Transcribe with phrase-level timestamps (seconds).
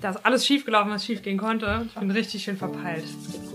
[0.00, 1.86] Da ist alles schiefgelaufen, was schief gehen konnte.
[1.88, 3.04] Ich bin richtig schön verpeilt.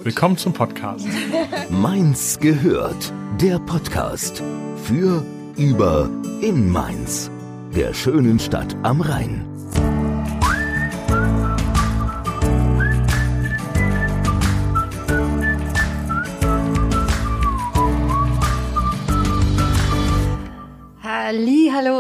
[0.04, 1.08] Willkommen zum Podcast.
[1.70, 3.14] Mainz gehört.
[3.40, 4.44] Der Podcast
[4.84, 5.24] für,
[5.56, 6.10] über,
[6.42, 7.32] in Mainz.
[7.74, 9.53] Der schönen Stadt am Rhein.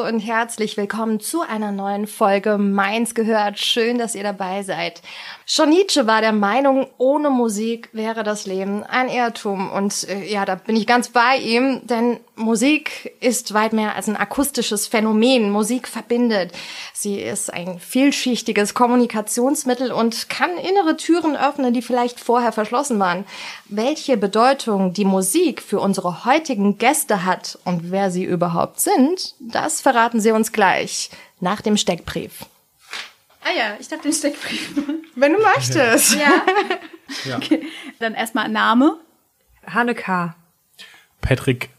[0.03, 3.57] Und herzlich willkommen zu einer neuen Folge Mainz gehört.
[3.57, 5.01] Schön, dass ihr dabei seid.
[5.45, 9.71] Schon Nietzsche war der Meinung, ohne Musik wäre das Leben ein Irrtum.
[9.71, 14.07] Und äh, ja, da bin ich ganz bei ihm, denn Musik ist weit mehr als
[14.07, 15.51] ein akustisches Phänomen.
[15.51, 16.53] Musik verbindet.
[16.93, 23.25] Sie ist ein vielschichtiges Kommunikationsmittel und kann innere Türen öffnen, die vielleicht vorher verschlossen waren.
[23.67, 29.81] Welche Bedeutung die Musik für unsere heutigen Gäste hat und wer sie überhaupt sind, das
[29.81, 31.09] verraten sie uns gleich
[31.41, 32.45] nach dem Steckbrief.
[33.45, 34.71] Ah ja, ich darf den Steckbrief.
[35.15, 36.15] Wenn du möchtest.
[36.15, 36.43] Ja.
[37.25, 37.37] Ja.
[37.37, 37.67] Okay.
[37.99, 38.97] Dann erstmal Name.
[39.67, 40.35] Hanne K.
[41.21, 41.69] Patrick,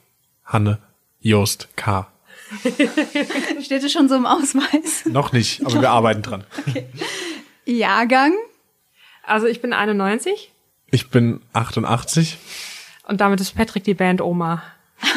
[0.45, 0.79] Hanne,
[1.19, 2.07] Jost, K.
[3.63, 5.07] Steht es schon so im Ausweis?
[5.07, 6.45] Noch nicht, aber wir arbeiten dran.
[7.65, 8.33] Jahrgang.
[9.25, 10.53] Also ich bin 91
[10.91, 12.39] Ich bin 88.
[13.09, 14.63] und damit ist Patrick die Band Oma.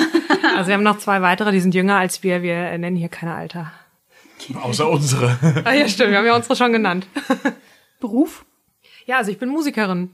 [0.55, 2.41] Also wir haben noch zwei weitere, die sind jünger als wir.
[2.41, 3.71] Wir nennen hier keine Alter.
[4.55, 5.37] Außer unsere.
[5.65, 7.07] Ah ja, stimmt, wir haben ja unsere schon genannt.
[7.99, 8.45] Beruf.
[9.05, 10.11] Ja, also ich bin Musikerin.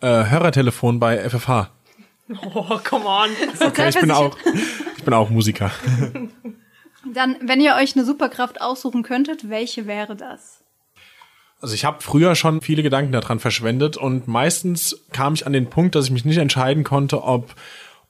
[0.00, 1.70] Äh, Hörertelefon bei FFH.
[2.54, 3.30] Oh, come on.
[3.60, 4.36] Okay, ich bin auch,
[4.96, 5.70] ich bin auch Musiker.
[7.12, 10.62] Dann, wenn ihr euch eine Superkraft aussuchen könntet, welche wäre das?
[11.60, 15.70] Also ich habe früher schon viele Gedanken daran verschwendet und meistens kam ich an den
[15.70, 17.54] Punkt, dass ich mich nicht entscheiden konnte, ob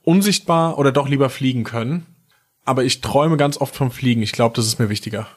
[0.03, 2.05] unsichtbar oder doch lieber fliegen können.
[2.65, 4.21] Aber ich träume ganz oft vom Fliegen.
[4.21, 5.27] Ich glaube, das ist mir wichtiger.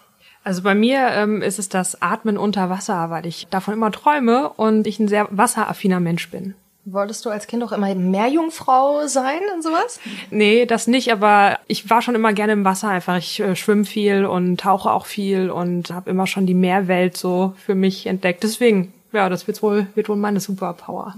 [0.49, 4.49] Also bei mir ähm, ist es das Atmen unter Wasser, weil ich davon immer träume
[4.49, 6.55] und ich ein sehr wasseraffiner Mensch bin.
[6.87, 10.01] Wolltest du als Kind auch immer Meerjungfrau sein und sowas?
[10.31, 13.19] Nee, das nicht, aber ich war schon immer gerne im Wasser einfach.
[13.19, 17.53] Ich äh, schwimme viel und tauche auch viel und habe immer schon die Meerwelt so
[17.67, 18.43] für mich entdeckt.
[18.43, 21.15] Deswegen, ja, das wird wohl, wird wohl meine Superpower.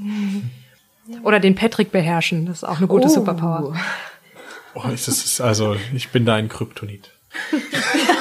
[1.22, 3.10] Oder den Patrick beherrschen, das ist auch eine gute Oh.
[3.10, 3.76] Superpower.
[4.74, 7.12] Oh, ist also, ich bin da ein Kryptonit.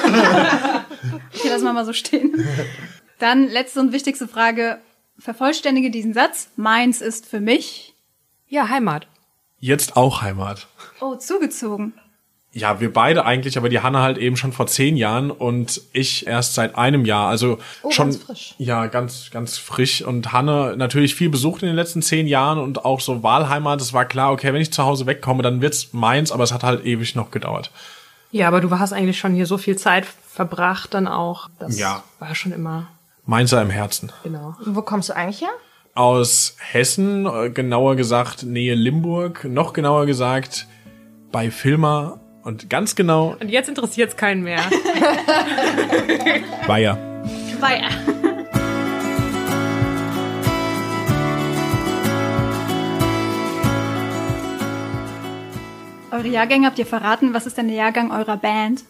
[1.34, 2.44] Okay, lassen wir mal so stehen.
[3.18, 4.78] Dann letzte und wichtigste Frage.
[5.18, 6.48] Vervollständige diesen Satz.
[6.56, 7.94] Meins ist für mich.
[8.48, 9.06] Ja, Heimat.
[9.58, 10.66] Jetzt auch Heimat.
[11.00, 11.92] Oh, zugezogen.
[12.52, 16.26] Ja, wir beide eigentlich, aber die Hanna halt eben schon vor zehn Jahren und ich
[16.26, 17.28] erst seit einem Jahr.
[17.28, 18.54] Also Oh, schon ganz frisch.
[18.58, 22.84] ja ganz ganz frisch und Hanne natürlich viel besucht in den letzten zehn Jahren und
[22.84, 23.80] auch so Wahlheimat.
[23.80, 26.64] Es war klar, okay, wenn ich zu Hause wegkomme, dann wird's meins, aber es hat
[26.64, 27.70] halt ewig noch gedauert.
[28.30, 31.48] Ja, aber du hast eigentlich schon hier so viel Zeit verbracht dann auch.
[31.58, 32.02] Das Ja.
[32.18, 32.86] war schon immer,
[33.26, 34.12] Mainzer im Herzen.
[34.22, 34.54] genau.
[34.64, 35.48] Wo kommst du eigentlich her?
[35.94, 40.66] Aus Hessen, äh, genauer gesagt Nähe Limburg, noch genauer gesagt
[41.32, 44.60] bei Filma und ganz genau Und jetzt interessiert es keinen mehr.
[46.66, 46.96] Bayer.
[47.60, 47.82] Weil,
[56.20, 57.32] Eure Jahrgänge habt ihr verraten.
[57.32, 58.84] Was ist denn der Jahrgang eurer Band?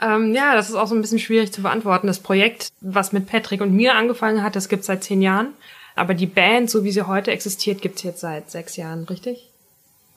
[0.00, 2.08] Ähm, ja, das ist auch so ein bisschen schwierig zu beantworten.
[2.08, 5.54] Das Projekt, was mit Patrick und mir angefangen hat, das gibt's seit zehn Jahren.
[5.94, 9.48] Aber die Band, so wie sie heute existiert, gibt's jetzt seit sechs Jahren, richtig?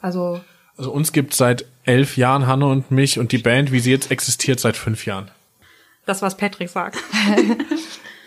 [0.01, 0.41] Also,
[0.75, 4.09] Also uns gibt seit elf Jahren Hanne und mich und die Band, wie sie jetzt
[4.09, 5.29] existiert, seit fünf Jahren.
[6.07, 6.97] das, was Patrick sagt.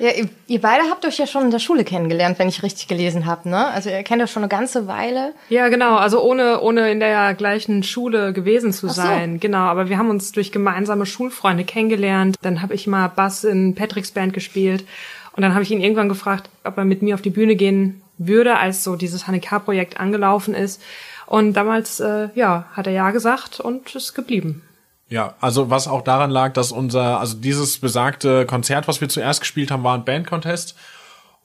[0.00, 2.88] Ja, ihr, ihr beide habt euch ja schon in der Schule kennengelernt, wenn ich richtig
[2.88, 3.66] gelesen habe, ne?
[3.66, 5.34] Also ihr kennt euch schon eine ganze Weile.
[5.50, 5.96] Ja, genau.
[5.96, 9.02] Also ohne, ohne in der gleichen Schule gewesen zu Ach so.
[9.02, 9.40] sein.
[9.40, 9.58] Genau.
[9.64, 12.36] Aber wir haben uns durch gemeinsame Schulfreunde kennengelernt.
[12.40, 14.86] Dann habe ich mal Bass in Patricks Band gespielt.
[15.32, 18.00] Und dann habe ich ihn irgendwann gefragt, ob er mit mir auf die Bühne gehen
[18.16, 20.80] würde, als so dieses Haneka-Projekt angelaufen ist.
[21.26, 24.62] Und damals, äh, ja, hat er ja gesagt und ist geblieben.
[25.10, 29.40] Ja, also was auch daran lag, dass unser, also dieses besagte Konzert, was wir zuerst
[29.40, 30.76] gespielt haben, war ein Bandcontest.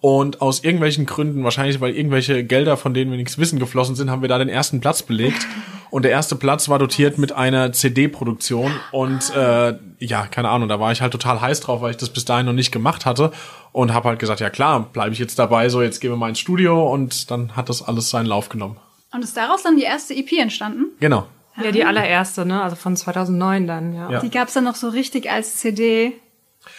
[0.01, 4.11] Und aus irgendwelchen Gründen, wahrscheinlich weil irgendwelche Gelder, von denen wir nichts wissen, geflossen sind,
[4.11, 5.47] haben wir da den ersten Platz belegt.
[5.89, 8.71] Und der erste Platz war dotiert mit einer CD-Produktion.
[8.91, 12.09] Und äh, ja, keine Ahnung, da war ich halt total heiß drauf, weil ich das
[12.09, 13.31] bis dahin noch nicht gemacht hatte.
[13.71, 16.29] Und habe halt gesagt, ja klar, bleibe ich jetzt dabei, so jetzt gehen wir mal
[16.29, 16.93] ins Studio.
[16.93, 18.77] Und dann hat das alles seinen Lauf genommen.
[19.11, 20.87] Und ist daraus dann die erste EP entstanden?
[20.99, 21.25] Genau.
[21.63, 22.61] Ja, die allererste, ne?
[22.61, 24.11] Also von 2009 dann, ja.
[24.11, 24.19] Ja.
[24.19, 26.13] Die gab's dann noch so richtig als CD.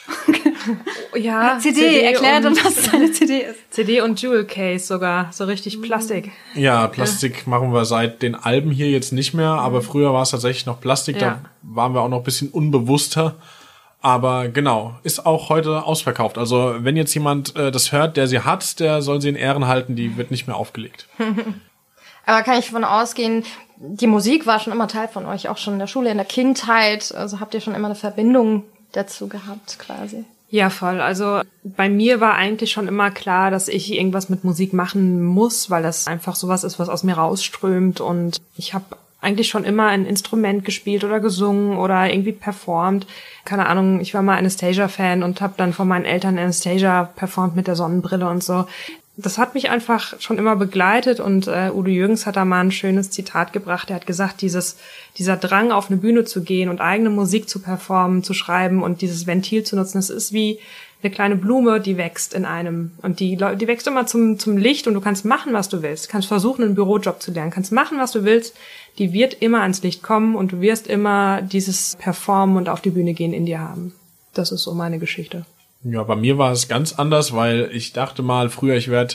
[1.17, 3.73] Ja, CD, erklärt und, uns, was eine CD ist.
[3.73, 6.31] CD und Jewel Case sogar, so richtig Plastik.
[6.55, 10.31] Ja, Plastik machen wir seit den Alben hier jetzt nicht mehr, aber früher war es
[10.31, 11.41] tatsächlich noch Plastik, Ja.
[11.43, 13.37] da waren wir auch noch ein bisschen unbewusster.
[14.03, 16.37] Aber genau, ist auch heute ausverkauft.
[16.37, 19.67] Also wenn jetzt jemand äh, das hört, der sie hat, der soll sie in Ehren
[19.67, 21.09] halten, die wird nicht mehr aufgelegt.
[22.27, 23.45] Aber kann ich davon ausgehen,
[23.79, 26.27] die Musik war schon immer Teil von euch, auch schon in der Schule, in der
[26.27, 27.15] Kindheit.
[27.15, 30.25] Also habt ihr schon immer eine Verbindung dazu gehabt, quasi.
[30.49, 31.01] Ja, voll.
[31.01, 35.71] Also bei mir war eigentlich schon immer klar, dass ich irgendwas mit Musik machen muss,
[35.71, 38.01] weil das einfach sowas ist, was aus mir rausströmt.
[38.01, 43.07] Und ich habe eigentlich schon immer ein Instrument gespielt oder gesungen oder irgendwie performt.
[43.45, 47.67] Keine Ahnung, ich war mal Anastasia-Fan und habe dann von meinen Eltern Anastasia performt mit
[47.67, 48.67] der Sonnenbrille und so.
[49.19, 52.71] Das hat mich einfach schon immer begleitet und äh, Udo Jürgens hat da mal ein
[52.71, 53.89] schönes Zitat gebracht.
[53.89, 54.77] Er hat gesagt, dieses,
[55.17, 59.01] dieser Drang auf eine Bühne zu gehen und eigene Musik zu performen, zu schreiben und
[59.01, 60.59] dieses Ventil zu nutzen, das ist wie
[61.03, 62.93] eine kleine Blume, die wächst in einem.
[63.01, 66.07] Und die, die wächst immer zum, zum Licht und du kannst machen, was du willst.
[66.07, 68.55] Du kannst versuchen, einen Bürojob zu lernen, kannst machen, was du willst.
[68.99, 72.91] Die wird immer ans Licht kommen und du wirst immer dieses Performen und auf die
[72.91, 73.95] Bühne gehen in dir haben.
[74.35, 75.47] Das ist so meine Geschichte.
[75.89, 79.15] Ja, bei mir war es ganz anders, weil ich dachte mal früher, ich werde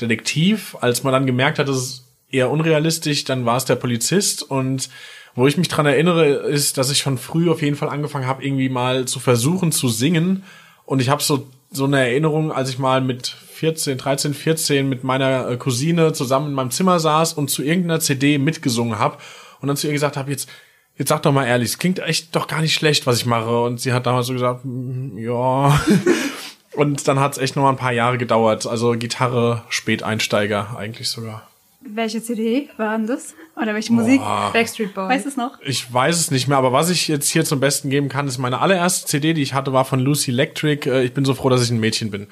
[0.00, 0.76] Detektiv.
[0.80, 4.88] Als man dann gemerkt hat, das ist eher unrealistisch, dann war es der Polizist und
[5.34, 8.44] wo ich mich dran erinnere, ist, dass ich schon früh auf jeden Fall angefangen habe,
[8.44, 10.42] irgendwie mal zu versuchen zu singen
[10.84, 15.04] und ich habe so so eine Erinnerung, als ich mal mit 14, 13, 14 mit
[15.04, 19.16] meiner äh, Cousine zusammen in meinem Zimmer saß und zu irgendeiner CD mitgesungen habe
[19.60, 20.48] und dann zu ihr gesagt habe, jetzt
[20.96, 23.62] jetzt sag doch mal ehrlich, es klingt echt doch gar nicht schlecht, was ich mache
[23.62, 25.80] und sie hat damals so gesagt, "Mm, ja.
[26.74, 31.08] und dann hat es echt noch mal ein paar Jahre gedauert, also Gitarre Späteinsteiger eigentlich
[31.08, 31.48] sogar.
[31.84, 33.34] Welche CD waren das?
[33.60, 34.20] Oder welche Musik?
[34.52, 35.08] Backstreet Boys.
[35.08, 35.58] Weißt du es noch?
[35.62, 38.38] Ich weiß es nicht mehr, aber was ich jetzt hier zum Besten geben kann, ist
[38.38, 40.88] meine allererste CD, die ich hatte, war von Lucy Electric.
[40.88, 42.28] Äh, Ich bin so froh, dass ich ein Mädchen bin.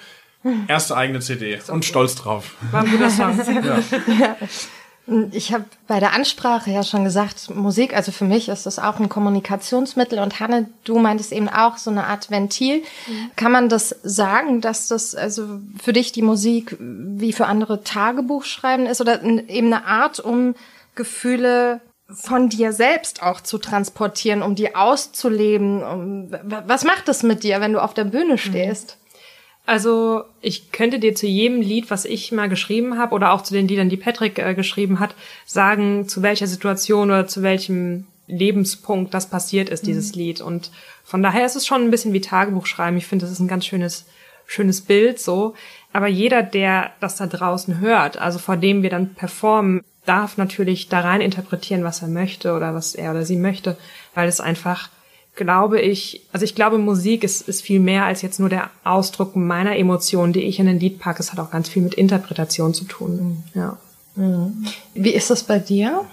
[0.68, 2.54] Erste eigene CD und stolz drauf.
[2.70, 3.38] War ein guter Song.
[5.32, 9.00] Ich habe bei der Ansprache ja schon gesagt, Musik, also für mich ist das auch
[9.00, 12.82] ein Kommunikationsmittel und Hanne, du meintest eben auch so eine Art Ventil.
[13.34, 18.44] Kann man das sagen, dass das also für dich die Musik wie für andere Tagebuch
[18.44, 20.54] schreiben ist oder eben eine Art, um
[20.94, 21.80] Gefühle
[22.12, 25.82] von dir selbst auch zu transportieren, um die auszuleben?
[25.82, 28.96] Um, was macht das mit dir, wenn du auf der Bühne stehst?
[29.66, 33.54] Also ich könnte dir zu jedem Lied, was ich mal geschrieben habe, oder auch zu
[33.54, 35.14] den Liedern, die Patrick äh, geschrieben hat,
[35.46, 40.40] sagen, zu welcher Situation oder zu welchem Lebenspunkt das passiert ist, dieses Lied.
[40.40, 40.70] Und
[41.04, 42.96] von daher ist es schon ein bisschen wie Tagebuch schreiben.
[42.96, 44.06] Ich finde, das ist ein ganz schönes,
[44.46, 45.54] schönes Bild so.
[45.92, 50.88] Aber jeder, der das da draußen hört, also vor dem wir dann performen, darf natürlich
[50.88, 53.76] da rein interpretieren, was er möchte oder was er oder sie möchte,
[54.14, 54.88] weil es einfach
[55.36, 59.36] glaube ich, also ich glaube, Musik ist, ist viel mehr als jetzt nur der Ausdruck
[59.36, 61.22] meiner Emotionen, die ich in ein Lied packe.
[61.22, 63.44] Es hat auch ganz viel mit Interpretation zu tun.
[63.54, 63.78] Ja.
[64.94, 66.04] Wie ist das bei dir?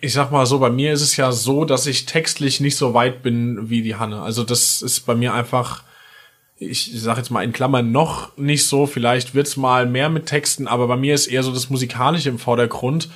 [0.00, 2.94] Ich sag mal so, bei mir ist es ja so, dass ich textlich nicht so
[2.94, 4.22] weit bin wie die Hanne.
[4.22, 5.82] Also das ist bei mir einfach,
[6.58, 10.68] ich sag jetzt mal in Klammern noch nicht so, vielleicht wird's mal mehr mit Texten,
[10.68, 13.08] aber bei mir ist eher so das Musikalische im Vordergrund.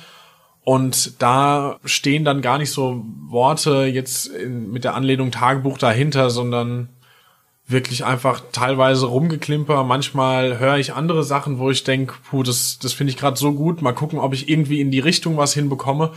[0.63, 6.29] Und da stehen dann gar nicht so Worte jetzt in, mit der Anlehnung Tagebuch dahinter,
[6.29, 6.89] sondern
[7.67, 9.83] wirklich einfach teilweise rumgeklimper.
[9.83, 13.53] Manchmal höre ich andere Sachen, wo ich denke, puh, das, das finde ich gerade so
[13.53, 13.81] gut.
[13.81, 16.11] Mal gucken, ob ich irgendwie in die Richtung was hinbekomme.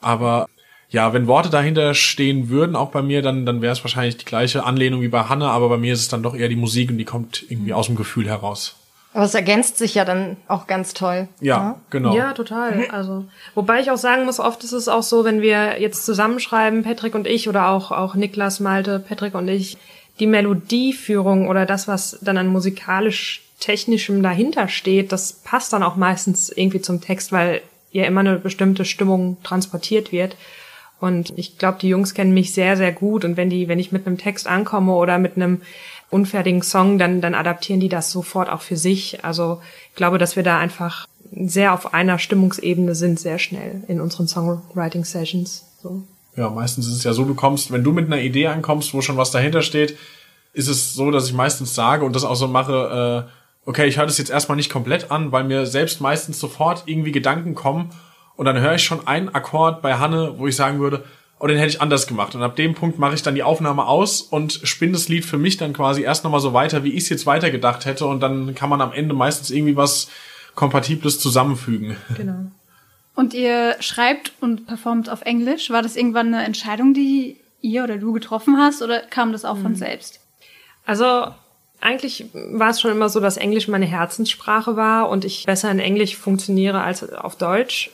[0.00, 0.48] Aber
[0.90, 4.24] ja, wenn Worte dahinter stehen würden, auch bei mir, dann, dann wäre es wahrscheinlich die
[4.24, 6.90] gleiche Anlehnung wie bei Hanne, aber bei mir ist es dann doch eher die Musik
[6.90, 8.76] und die kommt irgendwie aus dem Gefühl heraus.
[9.14, 11.28] Aber es ergänzt sich ja dann auch ganz toll.
[11.40, 12.14] Ja, genau.
[12.14, 12.86] Ja, total.
[12.90, 13.24] Also,
[13.54, 17.14] wobei ich auch sagen muss, oft ist es auch so, wenn wir jetzt zusammenschreiben, Patrick
[17.14, 19.78] und ich oder auch, auch Niklas, Malte, Patrick und ich,
[20.20, 25.96] die Melodieführung oder das, was dann an musikalisch technischem dahinter steht, das passt dann auch
[25.96, 30.36] meistens irgendwie zum Text, weil ja immer eine bestimmte Stimmung transportiert wird.
[31.00, 33.24] Und ich glaube, die Jungs kennen mich sehr, sehr gut.
[33.24, 35.62] Und wenn die, wenn ich mit einem Text ankomme oder mit einem
[36.10, 39.24] unfertigen Song, dann, dann adaptieren die das sofort auch für sich.
[39.24, 39.60] Also
[39.90, 44.28] ich glaube, dass wir da einfach sehr auf einer Stimmungsebene sind, sehr schnell in unseren
[44.28, 45.64] Songwriting-Sessions.
[45.82, 46.02] So.
[46.36, 49.00] Ja, meistens ist es ja so, du kommst, wenn du mit einer Idee ankommst, wo
[49.02, 49.96] schon was dahinter steht,
[50.52, 53.98] ist es so, dass ich meistens sage und das auch so mache, äh, okay, ich
[53.98, 57.90] höre das jetzt erstmal nicht komplett an, weil mir selbst meistens sofort irgendwie Gedanken kommen
[58.36, 61.04] und dann höre ich schon einen Akkord bei Hanne, wo ich sagen würde,
[61.40, 62.34] oh, den hätte ich anders gemacht.
[62.34, 65.38] Und ab dem Punkt mache ich dann die Aufnahme aus und spinne das Lied für
[65.38, 68.54] mich dann quasi erst nochmal so weiter, wie ich es jetzt weitergedacht hätte und dann
[68.54, 70.08] kann man am Ende meistens irgendwie was
[70.54, 71.96] Kompatibles zusammenfügen.
[72.16, 72.50] Genau.
[73.14, 75.70] Und ihr schreibt und performt auf Englisch.
[75.70, 79.58] War das irgendwann eine Entscheidung, die ihr oder du getroffen hast oder kam das auch
[79.58, 80.20] von selbst?
[80.86, 81.26] Also
[81.80, 85.78] eigentlich war es schon immer so, dass Englisch meine Herzenssprache war und ich besser in
[85.78, 87.90] Englisch funktioniere als auf Deutsch.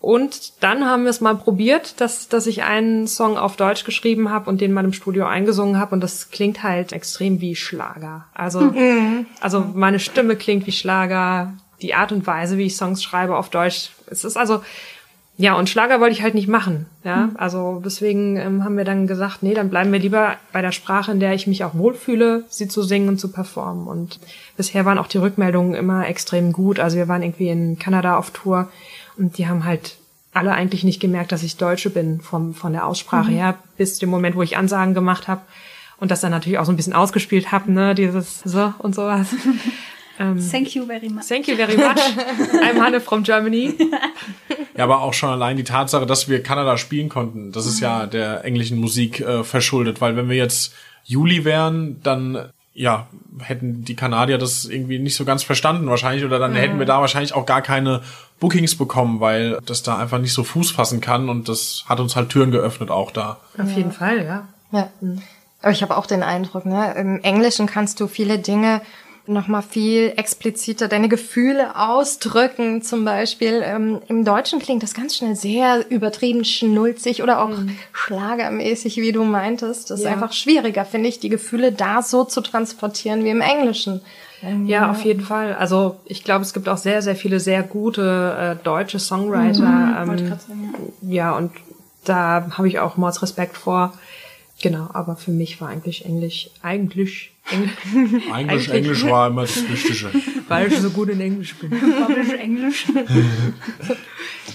[0.00, 4.30] Und dann haben wir es mal probiert, dass, dass ich einen Song auf Deutsch geschrieben
[4.30, 5.94] habe und den mal im Studio eingesungen habe.
[5.94, 8.24] Und das klingt halt extrem wie Schlager.
[8.32, 8.72] Also,
[9.40, 11.52] also meine Stimme klingt wie Schlager.
[11.82, 13.90] Die Art und Weise, wie ich Songs schreibe auf Deutsch.
[14.06, 14.62] Es ist also,
[15.36, 16.86] ja, und Schlager wollte ich halt nicht machen.
[17.04, 20.72] Ja, also deswegen ähm, haben wir dann gesagt, nee, dann bleiben wir lieber bei der
[20.72, 23.86] Sprache, in der ich mich auch wohlfühle, sie zu singen und zu performen.
[23.86, 24.20] Und
[24.58, 26.78] bisher waren auch die Rückmeldungen immer extrem gut.
[26.78, 28.68] Also wir waren irgendwie in Kanada auf Tour
[29.20, 29.96] und die haben halt
[30.32, 34.08] alle eigentlich nicht gemerkt, dass ich Deutsche bin vom, von der Aussprache her, bis dem
[34.08, 35.42] Moment, wo ich Ansagen gemacht habe
[35.98, 39.28] und das dann natürlich auch so ein bisschen ausgespielt habe, ne, dieses so und sowas.
[40.50, 41.26] Thank you very much.
[41.26, 41.96] Thank you very much.
[42.62, 43.74] I'm Hanne from Germany.
[44.76, 48.06] Ja, aber auch schon allein die Tatsache, dass wir Kanada spielen konnten, das ist ja
[48.06, 50.74] der englischen Musik äh, verschuldet, weil wenn wir jetzt
[51.04, 53.08] Juli wären, dann ja,
[53.40, 57.00] hätten die Kanadier das irgendwie nicht so ganz verstanden wahrscheinlich oder dann hätten wir da
[57.00, 58.02] wahrscheinlich auch gar keine
[58.38, 62.14] Bookings bekommen, weil das da einfach nicht so Fuß fassen kann und das hat uns
[62.16, 63.38] halt Türen geöffnet auch da.
[63.58, 64.48] Auf jeden Fall, ja.
[64.72, 64.88] Ja.
[65.62, 68.80] Aber ich habe auch den Eindruck, ne, im Englischen kannst du viele Dinge
[69.32, 72.82] noch mal viel expliziter deine Gefühle ausdrücken.
[72.82, 77.50] Zum Beispiel ähm, im Deutschen klingt das ganz schnell sehr übertrieben schnulzig oder auch
[77.92, 79.90] schlagermäßig, wie du meintest.
[79.90, 80.12] Das ist Ja.
[80.12, 84.00] einfach schwieriger, finde ich, die Gefühle da so zu transportieren wie im Englischen.
[84.66, 85.54] Ja, auf jeden Fall.
[85.54, 90.06] Also ich glaube, es gibt auch sehr, sehr viele sehr gute äh, deutsche Songwriter.
[90.06, 91.52] Wollte ähm, sagen, ja, und
[92.04, 93.92] da habe ich auch Mords Respekt vor.
[94.62, 99.68] Genau, aber für mich war eigentlich Englisch, eigentlich Englisch, Englisch, Eigentlich- Englisch war immer das
[99.68, 100.10] Wichtige.
[100.48, 101.70] weil ich so gut in Englisch bin.
[101.70, 102.86] Publish Englisch.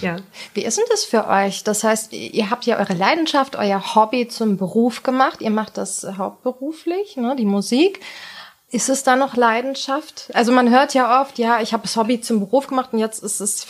[0.02, 0.16] Ja.
[0.52, 1.64] Wie ist denn das für euch?
[1.64, 5.40] Das heißt, ihr habt ja eure Leidenschaft, euer Hobby zum Beruf gemacht.
[5.40, 8.00] Ihr macht das hauptberuflich, ne, die Musik.
[8.70, 10.28] Ist es da noch Leidenschaft?
[10.34, 13.22] Also man hört ja oft, ja, ich habe das Hobby zum Beruf gemacht und jetzt
[13.22, 13.66] ist es,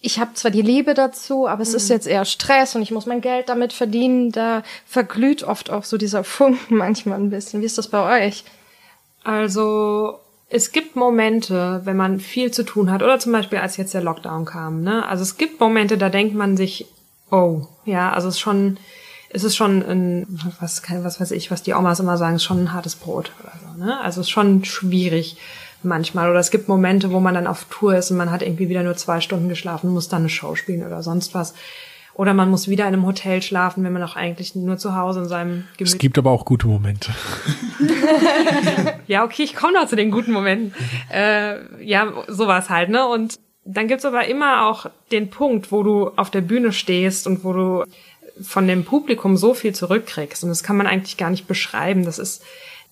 [0.00, 3.04] ich habe zwar die Liebe dazu, aber es ist jetzt eher Stress und ich muss
[3.04, 4.32] mein Geld damit verdienen.
[4.32, 7.60] Da verglüht oft auch so dieser Funken manchmal ein bisschen.
[7.60, 8.44] Wie ist das bei euch?
[9.24, 13.92] Also es gibt Momente, wenn man viel zu tun hat, oder zum Beispiel als jetzt
[13.92, 15.06] der Lockdown kam, ne?
[15.06, 16.86] Also es gibt Momente, da denkt man sich,
[17.30, 18.78] oh, ja, also es ist schon,
[19.30, 20.26] es ist schon ein,
[20.60, 23.32] was, was weiß ich, was die Omas immer sagen, es ist schon ein hartes Brot
[23.40, 24.00] oder so, ne?
[24.00, 25.36] Also es ist schon schwierig
[25.82, 26.30] manchmal.
[26.30, 28.82] Oder es gibt Momente, wo man dann auf Tour ist und man hat irgendwie wieder
[28.82, 31.54] nur zwei Stunden geschlafen, muss dann eine Show spielen oder sonst was.
[32.14, 35.20] Oder man muss wieder in einem Hotel schlafen, wenn man auch eigentlich nur zu Hause
[35.20, 37.12] in seinem Es Gemüt gibt aber auch gute Momente.
[39.06, 40.74] Ja, okay, ich komme noch zu den guten Momenten.
[41.10, 43.06] Äh, ja, sowas halt, ne?
[43.06, 47.42] Und dann gibt's aber immer auch den Punkt, wo du auf der Bühne stehst und
[47.42, 47.84] wo du
[48.42, 50.42] von dem Publikum so viel zurückkriegst.
[50.42, 52.04] Und das kann man eigentlich gar nicht beschreiben.
[52.04, 52.42] Das ist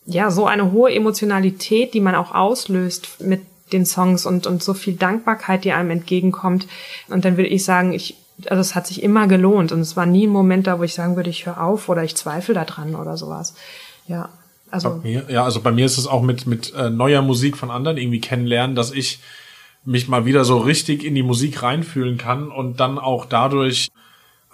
[0.06, 4.74] ja so eine hohe Emotionalität, die man auch auslöst mit den Songs und, und so
[4.74, 6.68] viel Dankbarkeit, die einem entgegenkommt.
[7.08, 10.06] Und dann würde ich sagen, ich, also es hat sich immer gelohnt und es war
[10.06, 12.94] nie ein Moment da, wo ich sagen würde, ich höre auf oder ich zweifle daran
[12.94, 13.54] oder sowas.
[14.06, 14.28] Ja,
[14.70, 14.90] also.
[14.90, 17.70] Bei mir, ja, also bei mir ist es auch mit, mit äh, neuer Musik von
[17.70, 19.20] anderen irgendwie kennenlernen, dass ich
[19.84, 23.88] mich mal wieder so richtig in die Musik reinfühlen kann und dann auch dadurch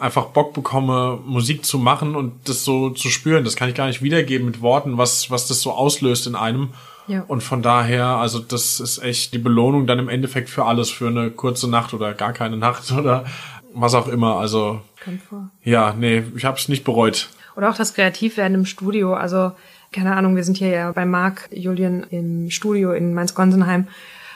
[0.02, 3.44] einfach Bock bekomme, Musik zu machen und das so zu spüren.
[3.44, 6.70] Das kann ich gar nicht wiedergeben mit Worten, was, was das so auslöst in einem.
[7.06, 7.24] Ja.
[7.26, 11.08] Und von daher, also das ist echt die Belohnung dann im Endeffekt für alles, für
[11.08, 13.24] eine kurze Nacht oder gar keine Nacht oder
[13.74, 14.36] was auch immer.
[14.36, 15.50] Also Kommt vor.
[15.62, 17.30] ja, nee, ich habe es nicht bereut.
[17.56, 19.14] Oder auch das Kreativwerden im Studio.
[19.14, 19.52] Also,
[19.92, 23.88] keine Ahnung, wir sind hier ja bei Marc Julian im Studio in Mainz-Gonsenheim,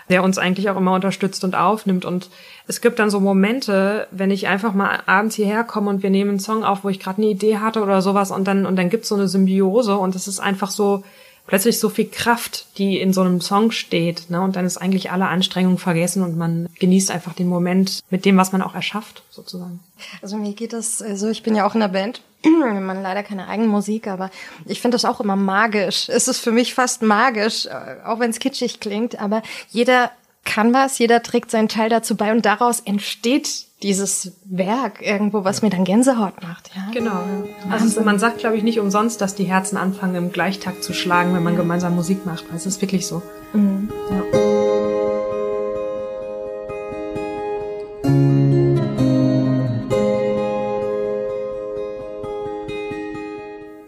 [0.08, 2.04] der uns eigentlich auch immer unterstützt und aufnimmt.
[2.04, 2.30] Und
[2.66, 6.30] es gibt dann so Momente, wenn ich einfach mal abends hierher komme und wir nehmen
[6.30, 8.90] einen Song auf, wo ich gerade eine Idee hatte oder sowas und dann, und dann
[8.90, 11.02] gibt's so eine Symbiose und es ist einfach so,
[11.46, 14.40] plötzlich so viel Kraft, die in so einem Song steht, ne?
[14.40, 18.36] Und dann ist eigentlich alle Anstrengung vergessen und man genießt einfach den Moment mit dem,
[18.36, 19.80] was man auch erschafft, sozusagen.
[20.22, 22.20] Also mir geht das so, ich bin ja auch in der Band.
[22.44, 24.30] Man leider keine eigene Musik, aber
[24.66, 26.08] ich finde das auch immer magisch.
[26.08, 30.12] Es ist für mich fast magisch, äh, auch wenn es kitschig klingt, aber jeder
[30.44, 35.60] kann was, jeder trägt seinen Teil dazu bei und daraus entsteht dieses Werk irgendwo, was
[35.60, 36.70] mir dann Gänsehaut macht.
[36.74, 36.90] Ja?
[36.92, 37.22] Genau.
[37.70, 41.34] Also man sagt, glaube ich, nicht umsonst, dass die Herzen anfangen, im Gleichtakt zu schlagen,
[41.34, 42.48] wenn man gemeinsam Musik macht.
[42.48, 43.22] Weil es ist wirklich so.
[43.52, 44.22] Ja.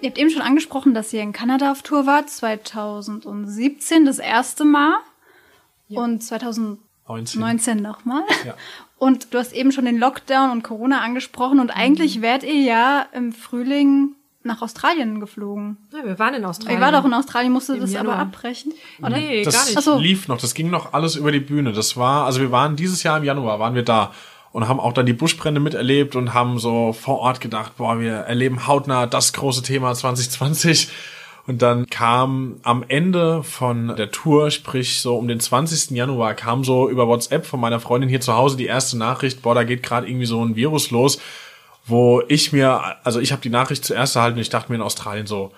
[0.00, 4.64] Ihr habt eben schon angesprochen, dass ihr in Kanada auf Tour wart, 2017 das erste
[4.64, 4.98] Mal
[5.88, 6.78] und 2019
[7.40, 7.82] 19.
[7.82, 8.22] nochmal.
[8.44, 8.54] Ja.
[8.98, 13.06] Und du hast eben schon den Lockdown und Corona angesprochen und eigentlich wärt ihr ja
[13.12, 15.76] im Frühling nach Australien geflogen.
[15.92, 16.78] ja, wir waren in Australien.
[16.80, 18.18] Ihr war doch in Australien, musste Im das aber Januar.
[18.20, 18.72] abbrechen.
[19.00, 19.10] Oder?
[19.10, 19.82] Nee, das gar nicht.
[19.82, 19.98] So.
[19.98, 21.72] lief noch, das ging noch alles über die Bühne.
[21.72, 24.12] Das war, also wir waren dieses Jahr im Januar, waren wir da.
[24.52, 28.12] und haben auch dann die Buschbrände miterlebt und haben so vor Ort gedacht, boah, wir
[28.12, 30.88] erleben hautnah das große Thema 2020.
[31.48, 35.96] Und dann kam am Ende von der Tour, sprich so um den 20.
[35.96, 39.54] Januar, kam so über WhatsApp von meiner Freundin hier zu Hause die erste Nachricht, boah,
[39.54, 41.18] da geht gerade irgendwie so ein Virus los,
[41.86, 44.82] wo ich mir, also ich habe die Nachricht zuerst erhalten und ich dachte mir in
[44.82, 45.52] Australien so,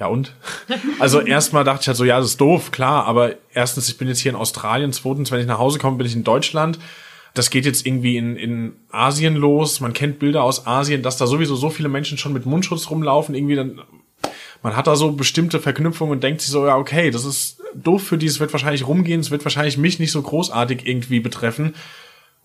[0.00, 0.32] ja und?
[0.98, 4.08] Also erstmal dachte ich halt so, ja, das ist doof, klar, aber erstens, ich bin
[4.08, 6.78] jetzt hier in Australien, zweitens, wenn ich nach Hause komme, bin ich in Deutschland
[7.34, 9.80] das geht jetzt irgendwie in, in Asien los.
[9.80, 13.34] Man kennt Bilder aus Asien, dass da sowieso so viele Menschen schon mit Mundschutz rumlaufen.
[13.34, 13.82] Irgendwie dann,
[14.64, 18.02] man hat da so bestimmte Verknüpfungen und denkt sich so, ja, okay, das ist doof
[18.02, 21.74] für die, es wird wahrscheinlich rumgehen, es wird wahrscheinlich mich nicht so großartig irgendwie betreffen.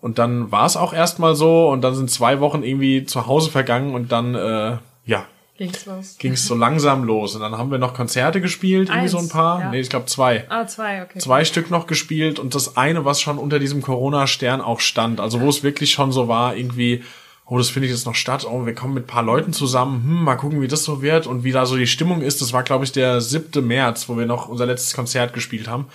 [0.02, 3.50] Und dann war es auch erstmal so und dann sind zwei Wochen irgendwie zu Hause
[3.50, 6.16] vergangen und dann, äh, ja, Ging's los.
[6.18, 7.34] ging's so langsam los.
[7.34, 9.60] Und dann haben wir noch Konzerte gespielt, irgendwie Eins, so ein paar.
[9.60, 9.70] ja.
[9.70, 10.44] Nee, ich glaube zwei.
[10.50, 11.20] Ah, zwei, okay.
[11.20, 15.20] Zwei Stück noch gespielt und das eine, was schon unter diesem Corona-Stern auch stand.
[15.20, 17.02] Also wo es wirklich schon so war, irgendwie,
[17.50, 20.24] oh, das findet jetzt noch statt, oh, wir kommen mit ein paar Leuten zusammen, hm,
[20.24, 22.40] mal gucken, wie das so wird und wie da so die Stimmung ist.
[22.40, 23.66] Das war, glaube ich, der 7.
[23.66, 25.86] März, wo wir noch unser letztes Konzert gespielt haben.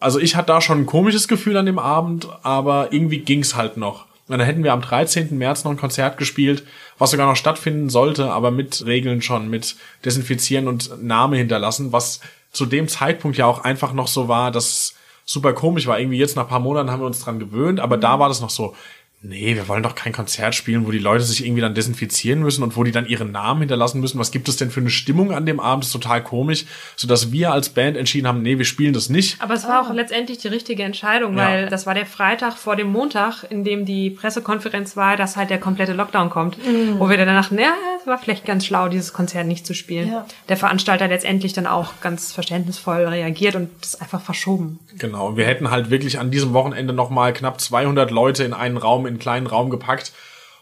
[0.00, 3.76] Also ich hatte da schon ein komisches Gefühl an dem Abend, aber irgendwie ging's halt
[3.76, 4.06] noch.
[4.28, 5.36] Und dann hätten wir am 13.
[5.36, 6.64] März noch ein Konzert gespielt,
[6.96, 9.76] was sogar noch stattfinden sollte, aber mit Regeln schon, mit
[10.06, 14.94] Desinfizieren und Name hinterlassen, was zu dem Zeitpunkt ja auch einfach noch so war, dass
[15.26, 16.00] super komisch war.
[16.00, 18.40] Irgendwie jetzt nach ein paar Monaten haben wir uns dran gewöhnt, aber da war das
[18.40, 18.74] noch so,
[19.20, 22.62] nee, wir wollen doch kein Konzert spielen, wo die Leute sich irgendwie dann desinfizieren müssen
[22.62, 24.18] und wo die dann ihren Namen hinterlassen müssen.
[24.18, 25.82] Was gibt es denn für eine Stimmung an dem Abend?
[25.84, 29.40] Das ist total komisch, sodass wir als Band entschieden haben, nee, wir spielen das nicht.
[29.42, 31.44] Aber es war auch letztendlich die richtige Entscheidung, Ja.
[31.48, 35.50] weil das war der Freitag vor dem Montag, in dem die Pressekonferenz war, dass halt
[35.50, 36.56] der komplette Lockdown kommt.
[36.98, 40.08] Wo wir dann dachten, ja, es war vielleicht ganz schlau, dieses Konzert nicht zu spielen.
[40.12, 40.26] Ja.
[40.48, 44.78] Der Veranstalter letztendlich dann auch ganz verständnisvoll reagiert und es einfach verschoben.
[44.96, 48.76] Genau, und wir hätten halt wirklich an diesem Wochenende nochmal knapp 200 Leute in einen
[48.76, 50.12] Raum, in einen kleinen Raum gepackt.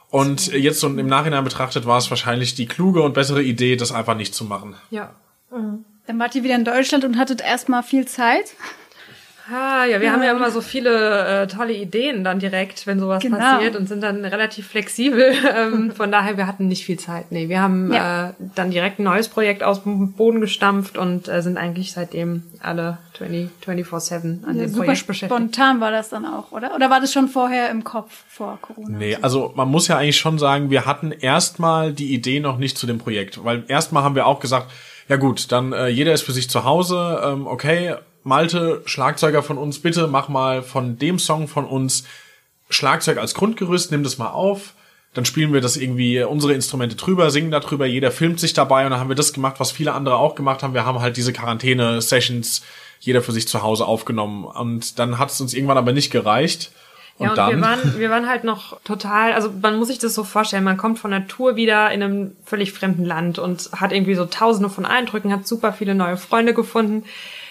[0.09, 3.93] Und jetzt so im Nachhinein betrachtet war es wahrscheinlich die kluge und bessere Idee, das
[3.93, 4.77] einfach nicht zu machen.
[4.91, 5.15] Ja.
[5.51, 8.55] Dann wart ihr wieder in Deutschland und hattet erstmal viel Zeit.
[9.49, 13.23] Ah, ja, wir haben ja immer so viele äh, tolle Ideen dann direkt, wenn sowas
[13.23, 13.37] Genau.
[13.39, 15.33] passiert und sind dann relativ flexibel.
[15.57, 17.31] ähm, von daher, wir hatten nicht viel Zeit.
[17.31, 18.31] Nee, wir haben Ja.
[18.31, 22.43] äh, dann direkt ein neues Projekt aus dem Boden gestampft und äh, sind eigentlich seitdem
[22.61, 25.39] alle 20, 24-7 an Ja, dem super Projekt beschäftigt.
[25.41, 26.75] spontan war das dann auch, oder?
[26.75, 28.99] Oder war das schon vorher im Kopf vor Corona?
[28.99, 32.77] Nee, also man muss ja eigentlich schon sagen, wir hatten erstmal die Idee noch nicht
[32.77, 34.71] zu dem Projekt, weil erstmal haben wir auch gesagt,
[35.09, 37.95] ja gut, dann äh, jeder ist für sich zu Hause, ähm, okay,
[38.27, 42.03] Malte, Schlagzeuger von uns, bitte mach mal von dem Song von uns
[42.69, 44.75] Schlagzeug als Grundgerüst, nimm das mal auf.
[45.15, 48.91] Dann spielen wir das irgendwie unsere Instrumente drüber, singen darüber, jeder filmt sich dabei und
[48.91, 50.75] dann haben wir das gemacht, was viele andere auch gemacht haben.
[50.75, 52.63] Wir haben halt diese Quarantäne-Sessions
[52.99, 56.73] jeder für sich zu Hause aufgenommen und dann hat es uns irgendwann aber nicht gereicht.
[57.19, 60.01] Und, Ja, und dann wir waren, wir waren halt noch total, also man muss sich
[60.01, 63.71] das so vorstellen, man kommt von der Tour wieder in einem völlig fremden Land und
[63.73, 67.05] hat irgendwie so tausende von Eindrücken, hat super viele neue Freunde gefunden.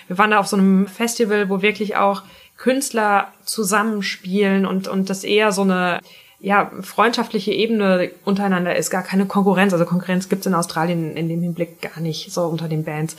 [0.07, 2.23] Wir waren da auf so einem Festival, wo wirklich auch
[2.57, 5.99] Künstler zusammenspielen und, und das eher so eine
[6.39, 9.73] ja, freundschaftliche Ebene untereinander ist, gar keine Konkurrenz.
[9.73, 13.15] Also Konkurrenz gibt's in Australien in dem Hinblick gar nicht, so unter den Bands.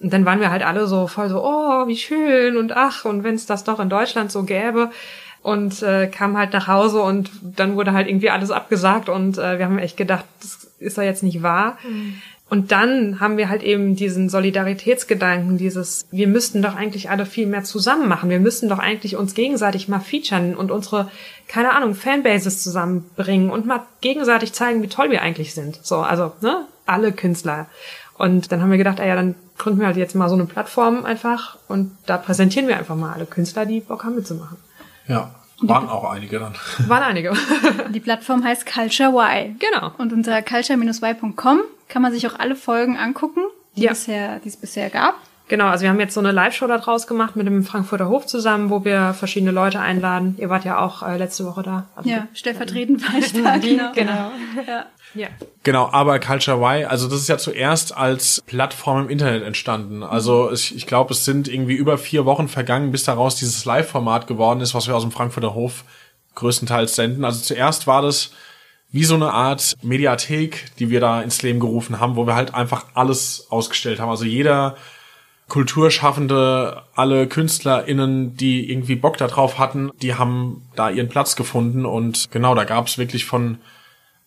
[0.00, 3.24] Und dann waren wir halt alle so voll so, oh, wie schön und ach, und
[3.24, 4.90] wenn's das doch in Deutschland so gäbe.
[5.42, 9.58] Und äh, kam halt nach Hause und dann wurde halt irgendwie alles abgesagt und äh,
[9.58, 11.78] wir haben echt gedacht, das ist ja jetzt nicht wahr.
[12.50, 17.46] Und dann haben wir halt eben diesen Solidaritätsgedanken, dieses, wir müssten doch eigentlich alle viel
[17.46, 18.30] mehr zusammen machen.
[18.30, 21.10] Wir müssten doch eigentlich uns gegenseitig mal featuren und unsere,
[21.46, 25.78] keine Ahnung, Fanbases zusammenbringen und mal gegenseitig zeigen, wie toll wir eigentlich sind.
[25.82, 27.66] So, also, ne, alle Künstler.
[28.16, 30.46] Und dann haben wir gedacht, ah ja, dann gründen wir halt jetzt mal so eine
[30.46, 34.56] Plattform einfach und da präsentieren wir einfach mal alle Künstler, die Bock haben mitzumachen.
[35.06, 36.54] Ja, waren auch einige dann.
[36.88, 37.32] Waren einige.
[37.90, 39.56] Die Plattform heißt Culture Y.
[39.58, 39.92] Genau.
[39.98, 43.40] Und unter culture-y.com kann man sich auch alle Folgen angucken,
[43.76, 43.90] die, Ja.
[43.90, 45.14] bisher, die es bisher gab.
[45.48, 48.26] Genau, also wir haben jetzt so eine Live-Show da draus gemacht mit dem Frankfurter Hof
[48.26, 50.34] zusammen, wo wir verschiedene Leute einladen.
[50.38, 51.86] Ihr wart ja auch äh, letzte Woche da.
[51.96, 53.92] Also- Ja, stellvertretend war ich da, genau.
[53.94, 54.30] Genau.
[54.66, 54.86] Ja.
[55.14, 55.28] Ja.
[55.62, 60.02] Genau, aber Culture Y, also das ist ja zuerst als Plattform im Internet entstanden.
[60.02, 64.26] Also ich, ich glaube, es sind irgendwie über vier Wochen vergangen, bis daraus dieses Live-Format
[64.26, 65.84] geworden ist, was wir aus dem Frankfurter Hof
[66.34, 67.24] größtenteils senden.
[67.24, 68.32] Also zuerst war das
[68.90, 72.54] wie so eine Art Mediathek, die wir da ins Leben gerufen haben, wo wir halt
[72.54, 74.10] einfach alles ausgestellt haben.
[74.10, 74.76] Also jeder
[75.48, 82.30] Kulturschaffende, alle KünstlerInnen, die irgendwie Bock darauf hatten, die haben da ihren Platz gefunden und
[82.30, 83.58] genau, da gab es wirklich von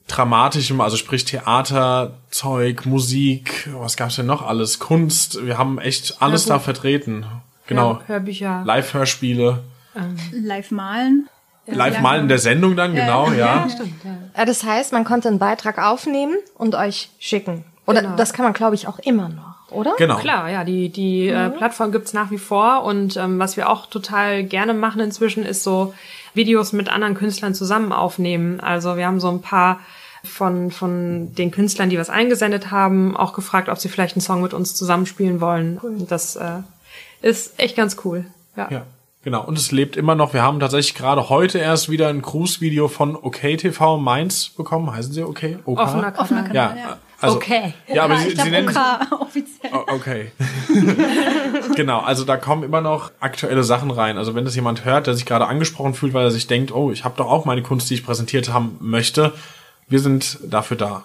[0.07, 4.79] dramatischem, also sprich Theater, Zeug, Musik, was gab's denn noch alles?
[4.79, 6.65] Kunst, wir haben echt alles da Hörbuch.
[6.65, 7.25] vertreten.
[7.67, 7.99] Genau.
[8.07, 8.63] Hör Hörbücher.
[8.65, 9.63] Live-Hörspiele.
[10.31, 11.29] Live malen.
[11.67, 13.67] live mal in der Sendung dann, genau, ja.
[14.33, 17.63] Äh, Das heißt, man konnte einen Beitrag aufnehmen und euch schicken.
[17.85, 18.15] Oder Genau.
[18.15, 19.93] das kann man, glaube ich, auch immer noch, oder?
[19.97, 20.17] Genau.
[20.17, 23.85] Klar, ja, die, die äh, Plattform gibt's nach wie vor und ähm, was wir auch
[23.87, 25.93] total gerne machen inzwischen ist so
[26.33, 28.59] Videos mit anderen Künstlern zusammen aufnehmen.
[28.59, 29.79] Also wir haben so ein paar
[30.23, 34.41] von, von den Künstlern, die was eingesendet haben, auch gefragt, ob sie vielleicht einen Song
[34.41, 35.77] mit uns zusammenspielen wollen.
[35.77, 36.59] Und das äh,
[37.21, 38.25] ist echt ganz cool.
[38.55, 38.67] Ja.
[38.69, 38.85] Ja,
[39.23, 39.43] genau.
[39.43, 40.33] Und es lebt immer noch.
[40.33, 44.93] Wir haben tatsächlich gerade heute erst wieder ein Cruise-Video von OKTV Mainz bekommen.
[44.93, 45.57] Heißen sie okay?
[45.65, 45.79] OK?
[45.79, 46.21] Offener Kanal.
[46.21, 46.55] Offener Kanal.
[46.55, 46.97] Ja, ja.
[47.21, 47.73] Also, Okay.
[47.87, 49.71] Ja, aber Ja, sie, ich sie nennen OK offiziell.
[49.73, 50.31] Oh, okay.
[51.75, 54.17] genau, also da kommen immer noch aktuelle Sachen rein.
[54.17, 56.91] Also wenn das jemand hört, der sich gerade angesprochen fühlt, weil er sich denkt, oh,
[56.91, 59.33] ich habe doch auch meine Kunst, die ich präsentiert haben möchte,
[59.87, 61.03] wir sind dafür da.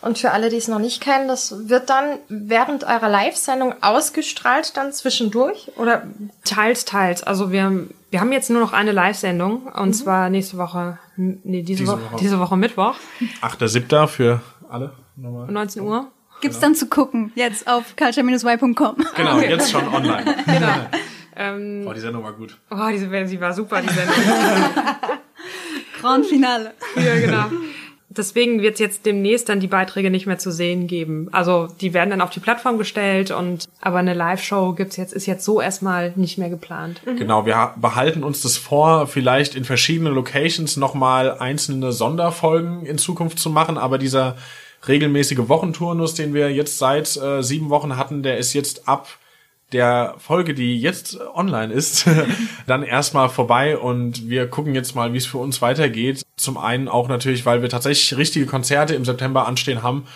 [0.00, 4.76] Und für alle, die es noch nicht kennen, das wird dann während eurer Live-Sendung ausgestrahlt,
[4.76, 5.70] dann zwischendurch?
[5.76, 6.04] Oder
[6.44, 7.22] Teils, teils.
[7.22, 11.82] Also wir, wir haben jetzt nur noch eine Live-Sendung und zwar nächste Woche, nee, diese,
[11.82, 12.16] Diese Woche, Woche.
[12.20, 12.94] diese Woche Mittwoch,
[13.42, 14.06] 8.7.
[14.06, 14.92] für alle.
[15.16, 15.48] Nochmal.
[15.48, 16.10] um 19 Uhr.
[16.40, 18.96] Gibt's dann zu gucken, jetzt auf culture-y.com.
[19.16, 20.24] Genau, jetzt schon online.
[21.36, 22.56] Ähm, Oh, die Sendung war gut.
[22.70, 24.14] oh, diese, sie war super, die Sendung.
[26.00, 26.72] Grand Finale.
[26.96, 27.44] ja, genau.
[28.12, 31.28] Deswegen wird es jetzt demnächst dann die Beiträge nicht mehr zu sehen geben.
[31.30, 35.26] Also die werden dann auf die Plattform gestellt und aber eine Live-Show gibt's jetzt, ist
[35.26, 37.00] jetzt so erstmal nicht mehr geplant.
[37.04, 42.98] Genau, wir ha- behalten uns das vor, vielleicht in verschiedenen Locations nochmal einzelne Sonderfolgen in
[42.98, 44.36] Zukunft zu machen, aber dieser
[44.86, 49.08] regelmäßige Wochenturnus, den wir jetzt seit äh, sieben Wochen hatten, der ist jetzt ab
[49.72, 52.06] der Folge, die jetzt online ist,
[52.66, 56.22] dann erstmal vorbei und wir gucken jetzt mal, wie es für uns weitergeht.
[56.36, 60.06] Zum einen auch natürlich, weil wir tatsächlich richtige Konzerte im September anstehen haben,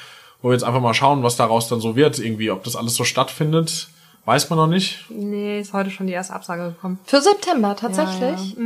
[0.42, 2.94] wo wir jetzt einfach mal schauen, was daraus dann so wird, irgendwie, ob das alles
[2.94, 3.88] so stattfindet,
[4.24, 5.04] weiß man noch nicht.
[5.10, 6.98] Nee, ist heute schon die erste Absage gekommen.
[7.04, 8.56] für September tatsächlich?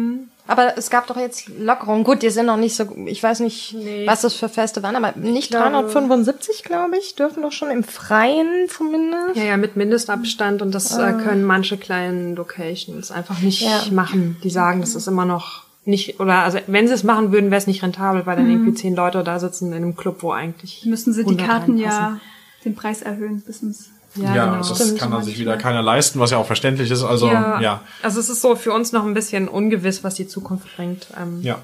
[0.51, 2.05] Aber es gab doch jetzt Lockerungen.
[2.05, 4.07] Gut, die sind noch nicht so, ich weiß nicht, Nee.
[4.07, 7.85] was das für Feste waren, aber nicht glaube- 375, glaube ich, dürfen doch schon im
[7.85, 9.37] Freien zumindest.
[9.37, 13.83] Ja, ja, mit Mindestabstand und das äh, können manche kleinen Locations einfach nicht Ja.
[13.92, 14.38] machen.
[14.42, 17.59] Die sagen, das ist immer noch nicht, oder also wenn sie es machen würden, wäre
[17.61, 20.83] es nicht rentabel, weil dann irgendwie zehn Leute da sitzen in einem Club, wo eigentlich
[20.87, 22.21] Müssen sie die 100 Karten ja reinpassen.
[22.64, 24.57] den Preis erhöhen, bis ins Ja, Ja, genau.
[24.59, 27.05] das Stimmt, kann dann sich wieder keiner leisten, was ja auch verständlich ist.
[27.05, 27.81] Also ja, ja.
[28.03, 31.09] Also es ist so für uns noch ein bisschen ungewiss, was die Zukunft bringt.
[31.21, 31.59] Ähm, ja.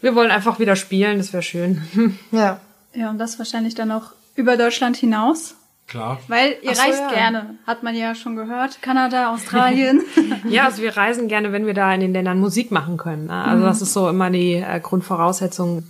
[0.00, 1.82] Wir wollen einfach wieder spielen, das wäre schön.
[2.32, 2.60] Ja.
[2.94, 5.54] Ja, und das wahrscheinlich dann auch über Deutschland hinaus.
[5.88, 6.20] Klar.
[6.28, 7.08] Weil ihr so, reist ja.
[7.08, 8.82] gerne, hat man ja schon gehört.
[8.82, 10.02] Kanada, Australien.
[10.48, 13.26] ja, also wir reisen gerne, wenn wir da in den Ländern Musik machen können.
[13.26, 13.44] Ne?
[13.44, 15.84] Also das ist so immer die äh, Grundvoraussetzung.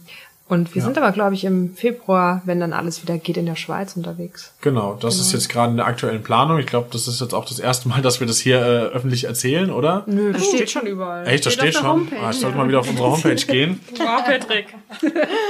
[0.48, 3.54] Und wir sind aber, glaube ich, im Februar, wenn dann alles wieder geht, in der
[3.54, 4.52] Schweiz unterwegs.
[4.62, 6.58] Genau, das ist jetzt gerade in der aktuellen Planung.
[6.58, 9.24] Ich glaube, das ist jetzt auch das erste Mal, dass wir das hier äh, öffentlich
[9.24, 10.04] erzählen, oder?
[10.06, 11.26] Nö, das steht schon überall.
[11.26, 12.08] Echt, das Steht steht schon.
[12.22, 12.62] Ah, ich sollte ja.
[12.62, 13.80] mal wieder auf unsere Homepage gehen.
[13.98, 14.66] Wow, Patrick.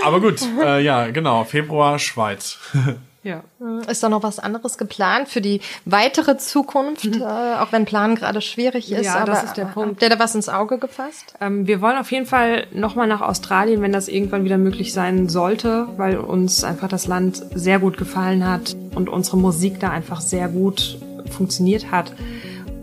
[0.04, 1.44] Aber gut, äh, ja, genau.
[1.44, 2.58] Februar, Schweiz.
[3.22, 3.42] Ja.
[3.88, 8.40] Ist da noch was anderes geplant für die weitere Zukunft, äh, auch wenn Planen gerade
[8.40, 9.04] schwierig ist?
[9.04, 9.90] Ja, das ist der Punkt.
[9.90, 11.34] Habt ihr da was ins Auge gefasst?
[11.40, 15.28] Ähm, wir wollen auf jeden Fall nochmal nach Australien, wenn das irgendwann wieder möglich sein
[15.28, 20.20] sollte, weil uns einfach das Land sehr gut gefallen hat und unsere Musik da einfach
[20.20, 20.98] sehr gut
[21.30, 22.12] funktioniert hat.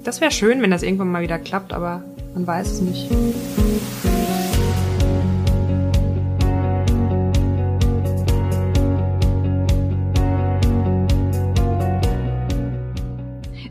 [0.04, 3.10] Das wäre schön, wenn das irgendwann mal wieder klappt, aber man weiß es nicht.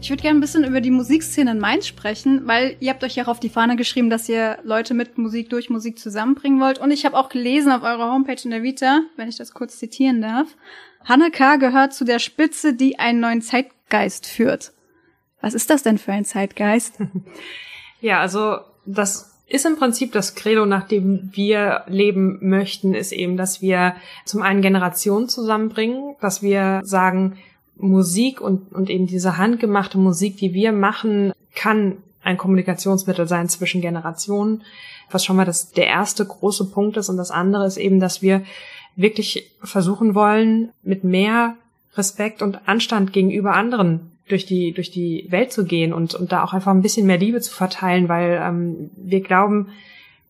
[0.05, 3.17] Ich würde gerne ein bisschen über die Musikszene in Mainz sprechen, weil ihr habt euch
[3.17, 6.79] ja auch auf die Fahne geschrieben, dass ihr Leute mit Musik durch Musik zusammenbringen wollt.
[6.79, 9.79] Und ich habe auch gelesen auf eurer Homepage in der Vita, wenn ich das kurz
[9.79, 10.47] zitieren darf,
[11.07, 11.57] Hanne K.
[11.57, 14.73] gehört zu der Spitze, die einen neuen Zeitgeist führt.
[15.41, 16.99] Was ist das denn für ein Zeitgeist?
[18.03, 23.39] Ja, also das ist im Prinzip das Credo, nach dem wir leben möchten, ist eben,
[23.39, 27.39] dass wir zum einen Generationen zusammenbringen, dass wir sagen,
[27.77, 33.81] Musik und, und eben diese handgemachte Musik, die wir machen, kann ein Kommunikationsmittel sein zwischen
[33.81, 34.63] Generationen,
[35.11, 37.09] was schon mal das, der erste große Punkt ist.
[37.09, 38.43] Und das andere ist eben, dass wir
[38.97, 41.57] wirklich versuchen wollen, mit mehr
[41.97, 46.43] Respekt und Anstand gegenüber anderen durch die durch die Welt zu gehen und und da
[46.43, 49.69] auch einfach ein bisschen mehr Liebe zu verteilen, weil ähm, wir glauben,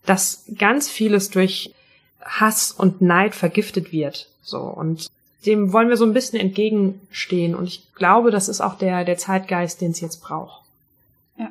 [0.04, 1.72] dass ganz vieles durch
[2.20, 4.28] Hass und Neid vergiftet wird.
[4.42, 5.08] So und
[5.46, 9.18] dem wollen wir so ein bisschen entgegenstehen und ich glaube, das ist auch der der
[9.18, 10.62] Zeitgeist, den es jetzt braucht.
[11.38, 11.50] Ja.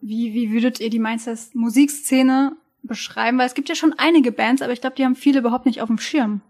[0.00, 3.38] Wie, wie würdet ihr die Mainzer Musikszene beschreiben?
[3.38, 5.82] Weil es gibt ja schon einige Bands, aber ich glaube, die haben viele überhaupt nicht
[5.82, 6.40] auf dem Schirm.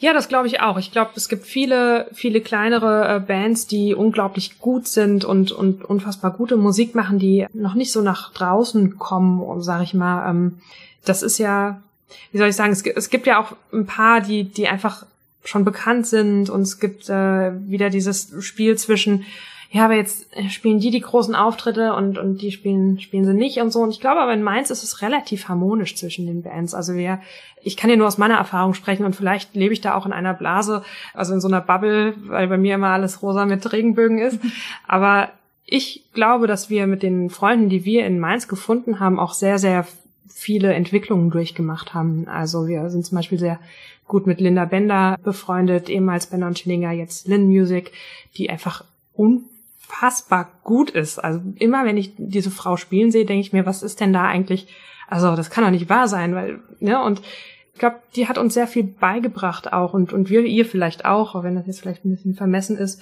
[0.00, 0.78] Ja, das glaube ich auch.
[0.78, 5.84] Ich glaube, es gibt viele, viele kleinere äh, Bands, die unglaublich gut sind und, und
[5.84, 10.30] unfassbar gute Musik machen, die noch nicht so nach draußen kommen, sag ich mal.
[10.30, 10.60] Ähm,
[11.04, 11.82] das ist ja,
[12.30, 15.04] wie soll ich sagen, es, es gibt ja auch ein paar, die, die einfach
[15.48, 19.24] schon bekannt sind und es gibt äh, wieder dieses Spiel zwischen
[19.70, 23.58] ja, aber jetzt spielen die die großen Auftritte und, und die spielen, spielen sie nicht
[23.58, 23.80] und so.
[23.80, 26.72] Und ich glaube aber in Mainz ist es relativ harmonisch zwischen den Bands.
[26.72, 27.20] Also wir,
[27.62, 30.14] ich kann ja nur aus meiner Erfahrung sprechen und vielleicht lebe ich da auch in
[30.14, 30.82] einer Blase,
[31.12, 34.40] also in so einer Bubble, weil bei mir immer alles rosa mit Regenbögen ist.
[34.86, 35.28] Aber
[35.66, 39.58] ich glaube, dass wir mit den Freunden, die wir in Mainz gefunden haben, auch sehr,
[39.58, 39.86] sehr
[40.28, 42.28] viele Entwicklungen durchgemacht haben.
[42.28, 43.58] Also wir sind zum Beispiel sehr
[44.06, 47.92] gut mit Linda Bender befreundet, ehemals Bender und Schillinger, jetzt Lin Music,
[48.36, 48.84] die einfach
[49.16, 49.44] un
[49.88, 51.18] unfassbar gut ist.
[51.18, 54.24] Also immer, wenn ich diese Frau spielen sehe, denke ich mir, was ist denn da
[54.24, 54.68] eigentlich?
[55.08, 57.22] Also das kann doch nicht wahr sein, weil ne und
[57.72, 61.34] ich glaube, die hat uns sehr viel beigebracht auch und und wir ihr vielleicht auch,
[61.34, 63.00] auch wenn das jetzt vielleicht ein bisschen vermessen ist.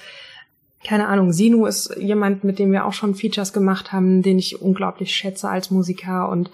[0.85, 4.61] Keine Ahnung, Sinu ist jemand, mit dem wir auch schon Features gemacht haben, den ich
[4.61, 6.51] unglaublich schätze als Musiker und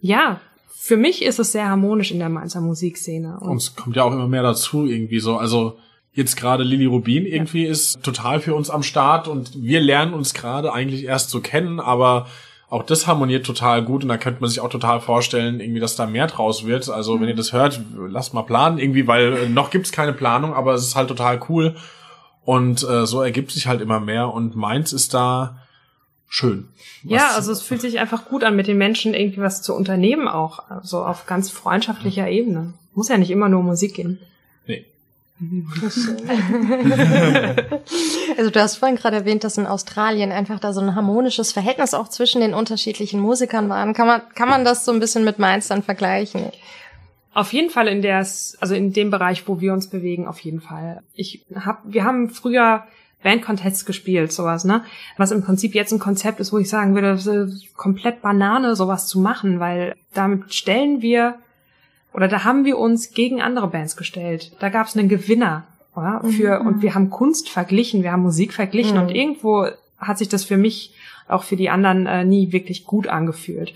[0.00, 0.40] ja,
[0.76, 3.38] für mich ist es sehr harmonisch in der Mainzer Musikszene.
[3.40, 5.78] Und, und es kommt ja auch immer mehr dazu irgendwie so, also
[6.12, 7.70] jetzt gerade Lilly Rubin irgendwie ja.
[7.70, 11.78] ist total für uns am Start und wir lernen uns gerade eigentlich erst so kennen,
[11.80, 12.26] aber
[12.70, 15.96] auch das harmoniert total gut und da könnte man sich auch total vorstellen, irgendwie, dass
[15.96, 16.88] da mehr draus wird.
[16.90, 17.20] Also mhm.
[17.20, 20.74] wenn ihr das hört, lasst mal planen irgendwie, weil äh, noch gibt's keine Planung, aber
[20.74, 21.76] es ist halt total cool
[22.44, 25.58] und äh, so ergibt sich halt immer mehr und meins ist da
[26.28, 26.68] schön.
[27.02, 30.28] ja, also es fühlt sich einfach gut an, mit den Menschen irgendwie was zu unternehmen
[30.28, 32.32] auch, so also auf ganz freundschaftlicher mhm.
[32.32, 32.74] Ebene.
[32.94, 34.18] Muss ja nicht immer nur Musik gehen.
[38.36, 41.94] also du hast vorhin gerade erwähnt, dass in Australien einfach da so ein harmonisches Verhältnis
[41.94, 43.92] auch zwischen den unterschiedlichen Musikern war.
[43.92, 46.50] Kann man, kann man das so ein bisschen mit Mainz dann vergleichen?
[47.34, 50.60] Auf jeden Fall in der, also in dem Bereich, wo wir uns bewegen, auf jeden
[50.60, 51.04] Fall.
[51.14, 52.82] Ich hab, wir haben früher
[53.22, 54.84] Bandcontests gespielt, sowas, ne?
[55.16, 59.20] Was im Prinzip jetzt ein Konzept ist, wo ich sagen würde, komplett Banane, sowas zu
[59.20, 61.36] machen, weil damit stellen wir
[62.12, 64.52] oder da haben wir uns gegen andere Bands gestellt.
[64.60, 65.66] Da gab es einen Gewinner
[65.98, 66.22] oder?
[66.30, 66.66] Für, mhm.
[66.66, 69.02] und wir haben Kunst verglichen, wir haben Musik verglichen mhm.
[69.02, 69.66] und irgendwo
[69.98, 70.94] hat sich das für mich
[71.26, 73.74] auch für die anderen äh, nie wirklich gut angefühlt.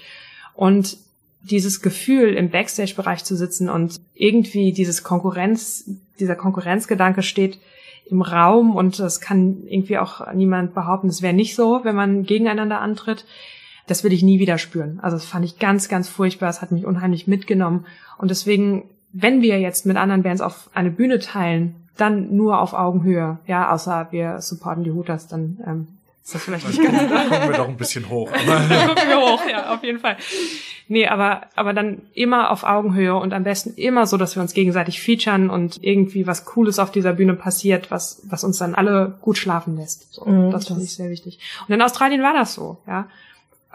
[0.54, 0.96] Und
[1.42, 7.58] dieses Gefühl, im Backstage-Bereich zu sitzen und irgendwie dieses Konkurrenz, dieser Konkurrenzgedanke steht
[8.06, 12.24] im Raum und das kann irgendwie auch niemand behaupten, es wäre nicht so, wenn man
[12.24, 13.24] gegeneinander antritt
[13.86, 15.00] das will ich nie wieder spüren.
[15.00, 16.48] Also das fand ich ganz, ganz furchtbar.
[16.48, 17.86] Es hat mich unheimlich mitgenommen.
[18.18, 22.72] Und deswegen, wenn wir jetzt mit anderen Bands auf eine Bühne teilen, dann nur auf
[22.72, 23.38] Augenhöhe.
[23.46, 25.88] Ja, außer wir supporten die Hooters, dann ähm,
[26.24, 28.30] ist das vielleicht nicht ganz Da kommen wir doch ein bisschen hoch.
[28.32, 30.16] kommen wir hoch, ja, auf jeden Fall.
[30.86, 34.54] Nee, aber, aber dann immer auf Augenhöhe und am besten immer so, dass wir uns
[34.54, 39.18] gegenseitig featuren und irgendwie was Cooles auf dieser Bühne passiert, was, was uns dann alle
[39.20, 40.12] gut schlafen lässt.
[40.12, 41.40] So, mhm, das finde ich sehr wichtig.
[41.66, 43.08] Und in Australien war das so, ja.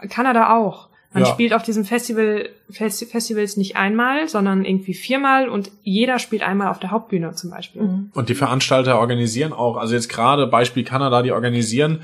[0.08, 0.88] Kanada auch.
[1.12, 1.30] Man ja.
[1.30, 6.68] spielt auf diesem Festival Festi Festivals nicht einmal, sondern irgendwie viermal und jeder spielt einmal
[6.68, 7.82] auf der Hauptbühne zum Beispiel.
[7.82, 8.12] Mhm.
[8.14, 12.02] Und die Veranstalter organisieren auch, also jetzt gerade Beispiel Kanada, die organisieren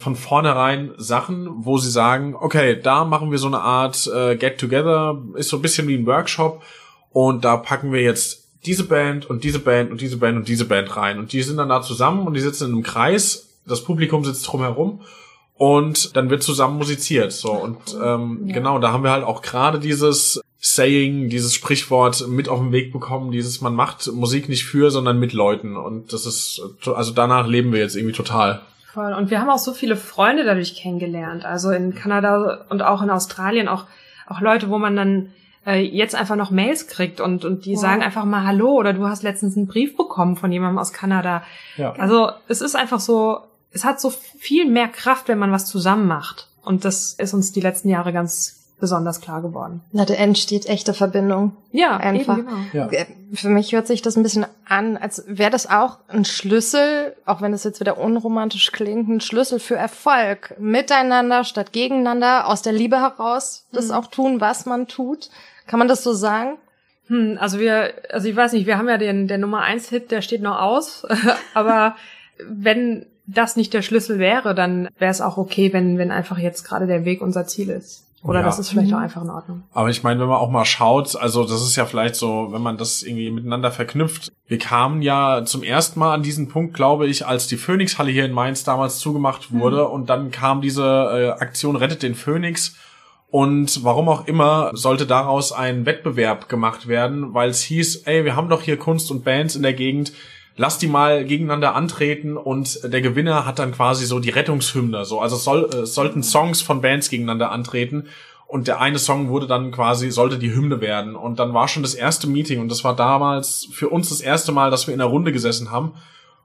[0.00, 5.20] von vornherein Sachen, wo sie sagen, okay, da machen wir so eine Art äh, Get-Together,
[5.34, 6.62] ist so ein bisschen wie ein Workshop
[7.10, 10.66] und da packen wir jetzt diese Band und diese Band und diese Band und diese
[10.66, 13.82] Band rein und die sind dann da zusammen und die sitzen in einem Kreis, das
[13.82, 15.00] Publikum sitzt drumherum
[15.54, 17.32] und dann wird zusammen musiziert.
[17.32, 18.54] So und ähm, ja.
[18.54, 22.92] genau, da haben wir halt auch gerade dieses Saying, dieses Sprichwort mit auf den Weg
[22.92, 27.48] bekommen, dieses man macht Musik nicht für, sondern mit Leuten und das ist also danach
[27.48, 28.62] leben wir jetzt irgendwie total.
[28.98, 29.14] Voll.
[29.14, 31.44] Und wir haben auch so viele Freunde dadurch kennengelernt.
[31.44, 33.84] Also in Kanada und auch in Australien auch
[34.26, 35.32] auch Leute, wo man dann
[35.64, 37.80] äh, jetzt einfach noch Mails kriegt und und die wow.
[37.80, 41.44] sagen einfach mal Hallo oder du hast letztens einen Brief bekommen von jemandem aus Kanada.
[41.76, 41.92] Ja.
[41.92, 43.38] Also es ist einfach so
[43.70, 46.48] es hat so viel mehr Kraft, wenn man was zusammen macht.
[46.64, 49.82] Und das ist uns die letzten Jahre ganz besonders klar geworden.
[49.92, 51.56] Na, da entsteht echte Verbindung.
[51.72, 52.38] Ja, einfach.
[52.38, 52.86] Eben, genau.
[52.86, 52.88] ja.
[52.90, 57.14] Äh, für mich hört sich das ein bisschen an, als wäre das auch ein Schlüssel,
[57.26, 60.54] auch wenn es jetzt wieder unromantisch klingt, ein Schlüssel für Erfolg.
[60.58, 63.94] Miteinander statt gegeneinander, aus der Liebe heraus, das mhm.
[63.94, 65.30] auch tun, was man tut.
[65.66, 66.56] Kann man das so sagen?
[67.08, 70.10] Hm, also wir, also ich weiß nicht, wir haben ja den, der Nummer eins Hit,
[70.10, 71.06] der steht noch aus,
[71.54, 71.96] aber
[72.48, 76.64] wenn das nicht der Schlüssel wäre, dann wäre es auch okay, wenn, wenn einfach jetzt
[76.64, 78.07] gerade der Weg unser Ziel ist.
[78.22, 78.46] Oder ja.
[78.46, 79.62] das ist vielleicht auch einfach in Ordnung.
[79.72, 82.62] Aber ich meine, wenn man auch mal schaut, also das ist ja vielleicht so, wenn
[82.62, 84.32] man das irgendwie miteinander verknüpft.
[84.46, 88.24] Wir kamen ja zum ersten Mal an diesen Punkt, glaube ich, als die Phoenix-Halle hier
[88.24, 89.84] in Mainz damals zugemacht wurde.
[89.84, 89.92] Mhm.
[89.92, 92.76] Und dann kam diese äh, Aktion Rettet den Phoenix.
[93.30, 98.34] Und warum auch immer sollte daraus ein Wettbewerb gemacht werden, weil es hieß, ey, wir
[98.34, 100.12] haben doch hier Kunst und Bands in der Gegend,
[100.58, 105.04] lass die mal gegeneinander antreten und der Gewinner hat dann quasi so die Rettungshymne.
[105.04, 108.08] So, also es, soll, es sollten Songs von Bands gegeneinander antreten
[108.48, 111.14] und der eine Song wurde dann quasi, sollte die Hymne werden.
[111.14, 114.50] Und dann war schon das erste Meeting und das war damals für uns das erste
[114.50, 115.92] Mal, dass wir in der Runde gesessen haben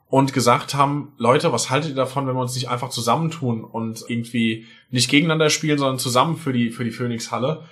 [0.10, 4.06] und gesagt haben, Leute, was haltet ihr davon, wenn wir uns nicht einfach zusammentun und
[4.08, 7.64] irgendwie nicht gegeneinander spielen, sondern zusammen für die, für die Phoenix-Halle?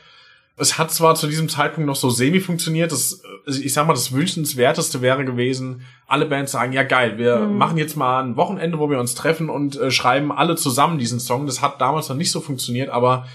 [0.58, 4.12] Es hat zwar zu diesem Zeitpunkt noch so semi funktioniert, das, ich sag mal, das
[4.12, 7.58] wünschenswerteste wäre gewesen, alle Bands sagen, ja geil, wir mhm.
[7.58, 11.20] machen jetzt mal ein Wochenende, wo wir uns treffen und äh, schreiben alle zusammen diesen
[11.20, 11.48] Song.
[11.48, 13.26] Das hat damals noch nicht so funktioniert, aber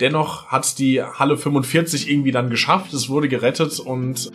[0.00, 4.32] dennoch hat's die Halle 45 irgendwie dann geschafft, es wurde gerettet und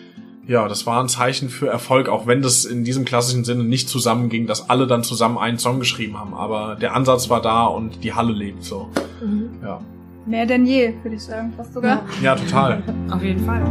[0.47, 3.89] ja, das war ein Zeichen für Erfolg, auch wenn das in diesem klassischen Sinne nicht
[3.89, 6.33] zusammenging, dass alle dann zusammen einen Song geschrieben haben.
[6.33, 8.89] Aber der Ansatz war da und die Halle lebt so.
[9.21, 9.49] Mhm.
[9.61, 9.81] Ja.
[10.27, 12.05] Mehr denn je, würde ich sagen, fast sogar.
[12.21, 12.83] Ja, total.
[13.09, 13.61] Auf jeden Fall.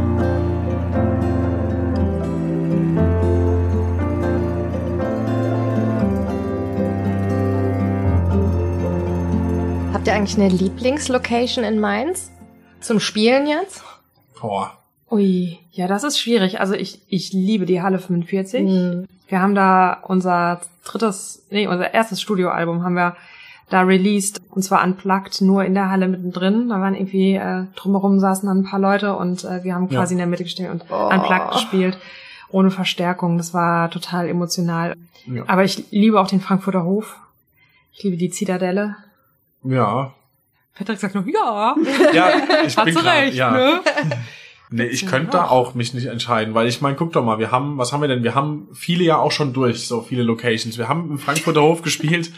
[9.93, 12.31] Habt ihr eigentlich eine Lieblingslocation in Mainz?
[12.79, 13.83] Zum Spielen jetzt?
[14.41, 14.77] Boah,
[15.09, 16.59] Ui, ja, das ist schwierig.
[16.59, 18.63] Also ich, ich liebe die Halle 45.
[18.63, 19.07] Mhm.
[19.27, 23.15] Wir haben da unser drittes, nee, unser erstes Studioalbum haben wir
[23.69, 26.69] da released und zwar unplugged, nur in der Halle mittendrin.
[26.69, 30.13] Da waren irgendwie äh, drumherum saßen dann ein paar Leute und äh, wir haben quasi
[30.13, 30.15] ja.
[30.15, 31.09] in der Mitte gestellt und oh.
[31.13, 31.97] unplugged gespielt
[32.49, 33.37] ohne Verstärkung.
[33.37, 34.95] Das war total emotional.
[35.25, 35.43] Ja.
[35.47, 37.17] Aber ich liebe auch den Frankfurter Hof.
[37.93, 38.95] Ich liebe die Zitadelle.
[39.63, 40.13] Ja.
[40.75, 41.75] Patrick sagt noch, ja.
[42.13, 42.29] Ja,
[42.65, 43.51] ich Hat bin grad, ja.
[43.51, 43.81] Ne?
[44.69, 47.51] Nee, ich könnte da auch mich nicht entscheiden, weil ich meine, guck doch mal, wir
[47.51, 48.23] haben, was haben wir denn?
[48.23, 50.77] Wir haben viele ja auch schon durch, so viele Locations.
[50.77, 52.33] Wir haben im Frankfurter Hof gespielt.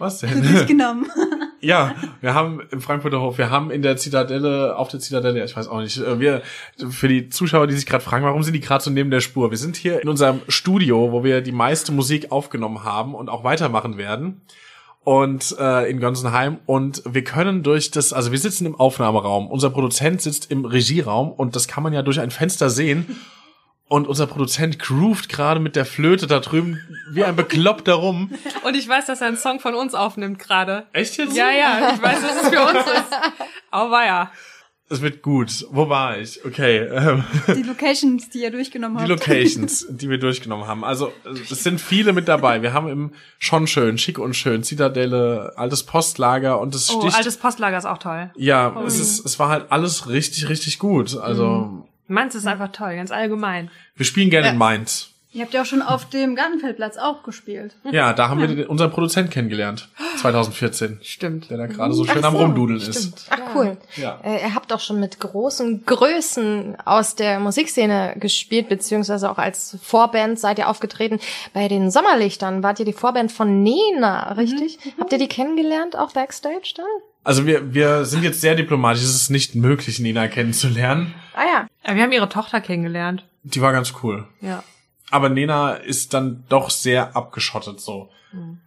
[0.00, 0.42] Was denn?
[0.52, 1.06] Durchgenommen.
[1.60, 5.54] ja, wir haben im Frankfurter Hof, wir haben in der Zitadelle, auf der Zitadelle, ich
[5.54, 6.42] weiß auch nicht, äh, wir,
[6.88, 9.50] für die Zuschauer, die sich gerade fragen, warum sind die gerade so neben der Spur?
[9.50, 13.44] Wir sind hier in unserem Studio, wo wir die meiste Musik aufgenommen haben und auch
[13.44, 14.40] weitermachen werden
[15.04, 19.68] und äh, in Gonsenheim und wir können durch das, also wir sitzen im Aufnahmeraum, unser
[19.68, 23.18] Produzent sitzt im Regieraum und das kann man ja durch ein Fenster sehen
[23.90, 26.78] und unser Produzent groovt gerade mit der Flöte da drüben
[27.10, 28.30] wie ein Bekloppter rum.
[28.62, 30.86] Und ich weiß, dass er einen Song von uns aufnimmt gerade.
[30.92, 31.36] Echt jetzt?
[31.36, 33.12] Ja, ja, ich weiß, dass es für uns ist.
[33.72, 34.30] Aber ja.
[34.88, 35.66] Es wird gut.
[35.70, 36.44] Wo war ich?
[36.44, 36.78] Okay.
[36.78, 39.08] Ähm, die Locations, die ihr durchgenommen habt.
[39.08, 40.84] Die Locations, die wir durchgenommen haben.
[40.84, 42.62] Also es sind viele mit dabei.
[42.62, 47.16] Wir haben im schon schön, schick und schön, Zitadelle, altes Postlager und das Oh, sticht,
[47.16, 48.30] altes Postlager ist auch toll.
[48.36, 48.84] Ja, oh.
[48.84, 51.16] es ist, es war halt alles richtig, richtig gut.
[51.16, 51.89] Also mhm.
[52.10, 53.70] Mainz ist einfach toll, ganz allgemein.
[53.94, 54.52] Wir spielen gerne ja.
[54.52, 55.10] in Mainz.
[55.32, 57.76] Ihr habt ja auch schon auf dem Gartenfeldplatz auch gespielt.
[57.92, 59.88] Ja, da haben wir unseren Produzent kennengelernt.
[60.16, 60.98] 2014.
[61.02, 61.50] Stimmt.
[61.50, 62.96] Der da gerade so schön so, am Rumdudeln stimmt.
[62.96, 63.26] ist.
[63.30, 63.76] Ach cool.
[63.94, 64.18] Ja.
[64.24, 69.78] Äh, ihr habt auch schon mit großen Größen aus der Musikszene gespielt, beziehungsweise auch als
[69.80, 71.20] Vorband seid ihr aufgetreten.
[71.52, 74.84] Bei den Sommerlichtern wart ihr die Vorband von Nena, richtig?
[74.84, 74.92] Mhm.
[74.98, 76.86] Habt ihr die kennengelernt, auch Backstage dann?
[77.22, 79.02] Also wir, wir sind jetzt sehr diplomatisch.
[79.02, 81.14] Es ist nicht möglich, Nena kennenzulernen.
[81.34, 81.66] Ah ja.
[81.86, 81.94] ja.
[81.94, 83.26] Wir haben ihre Tochter kennengelernt.
[83.42, 84.26] Die war ganz cool.
[84.40, 84.62] Ja
[85.10, 88.10] aber Nena ist dann doch sehr abgeschottet so.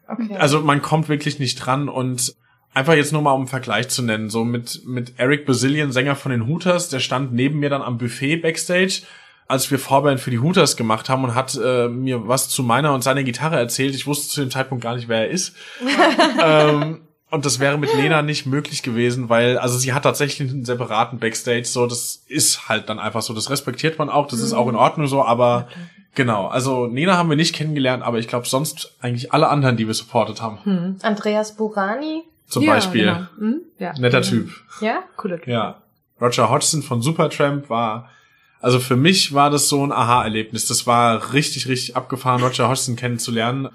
[0.08, 0.36] Okay.
[0.38, 2.36] Also man kommt wirklich nicht dran und
[2.74, 6.16] einfach jetzt nur mal um einen Vergleich zu nennen, so mit mit Eric Basilian, Sänger
[6.16, 9.04] von den Hooters, der stand neben mir dann am Buffet backstage,
[9.48, 12.94] als wir Vorband für die Hooters gemacht haben und hat äh, mir was zu meiner
[12.94, 13.96] und seiner Gitarre erzählt.
[13.96, 15.56] Ich wusste zu dem Zeitpunkt gar nicht, wer er ist.
[16.44, 20.66] ähm, und das wäre mit Lena nicht möglich gewesen, weil, also sie hat tatsächlich einen
[20.66, 24.54] separaten Backstage, so, das ist halt dann einfach so, das respektiert man auch, das ist
[24.54, 25.80] auch in Ordnung so, aber okay.
[26.14, 29.88] genau, also Nena haben wir nicht kennengelernt, aber ich glaube sonst eigentlich alle anderen, die
[29.88, 30.60] wir supportet haben.
[30.64, 30.98] Hm.
[31.02, 32.22] Andreas Burani?
[32.46, 33.06] Zum ja, Beispiel.
[33.06, 33.28] Genau.
[33.40, 33.62] Hm?
[33.80, 33.94] Ja.
[33.98, 34.24] Netter mhm.
[34.24, 34.52] Typ.
[34.80, 35.04] Ja?
[35.16, 35.48] Cooler Typ.
[35.48, 35.82] Ja.
[36.22, 38.12] Roger Hodgson von Supertramp war,
[38.62, 40.68] also für mich war das so ein Aha-Erlebnis.
[40.68, 43.70] Das war richtig, richtig abgefahren, Roger Hodgson kennenzulernen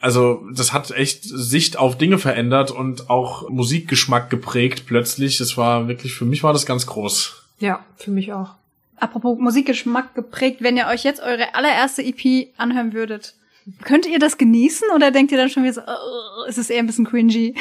[0.00, 5.38] also das hat echt Sicht auf Dinge verändert und auch Musikgeschmack geprägt plötzlich.
[5.38, 7.42] Das war wirklich, für mich war das ganz groß.
[7.58, 8.50] Ja, für mich auch.
[8.98, 13.34] Apropos Musikgeschmack geprägt, wenn ihr euch jetzt eure allererste EP anhören würdet,
[13.82, 16.78] könnt ihr das genießen oder denkt ihr dann schon wieder so, oh, ist es eher
[16.78, 17.54] ein bisschen cringy?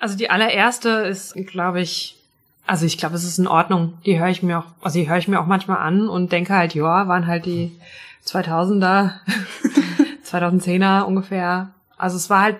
[0.00, 2.16] Also die allererste ist, glaube ich,
[2.66, 3.94] also ich glaube, es ist in Ordnung.
[4.04, 6.54] Die höre ich mir auch, also die höre ich mir auch manchmal an und denke
[6.54, 7.72] halt, ja, waren halt die
[8.26, 9.12] 2000er,
[10.24, 11.72] 2010er ungefähr
[12.02, 12.56] also es war halt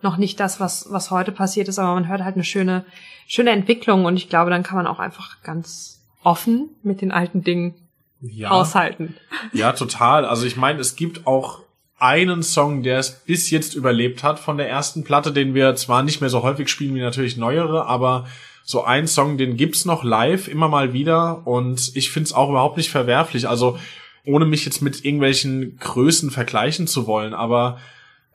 [0.00, 2.84] noch nicht das, was, was heute passiert ist, aber man hört halt eine schöne,
[3.26, 7.42] schöne Entwicklung und ich glaube, dann kann man auch einfach ganz offen mit den alten
[7.42, 7.74] Dingen
[8.20, 8.50] ja.
[8.50, 9.14] aushalten.
[9.52, 10.24] Ja, total.
[10.24, 11.60] Also ich meine, es gibt auch
[11.98, 16.02] einen Song, der es bis jetzt überlebt hat von der ersten Platte, den wir zwar
[16.02, 18.26] nicht mehr so häufig spielen wie natürlich neuere, aber
[18.64, 22.76] so ein Song, den gibt's noch live immer mal wieder und ich find's auch überhaupt
[22.76, 23.48] nicht verwerflich.
[23.48, 23.78] Also
[24.24, 27.78] ohne mich jetzt mit irgendwelchen Größen vergleichen zu wollen, aber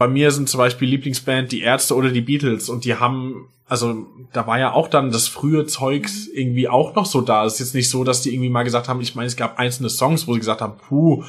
[0.04, 4.06] bei mir sind zum Beispiel Lieblingsband die Ärzte oder die Beatles und die haben, also
[4.34, 7.46] da war ja auch dann das frühe Zeugs irgendwie auch noch so da.
[7.46, 9.60] Es ist jetzt nicht so, dass die irgendwie mal gesagt haben, ich meine, es gab
[9.60, 11.24] einzelne Songs, wo sie gesagt haben, puh,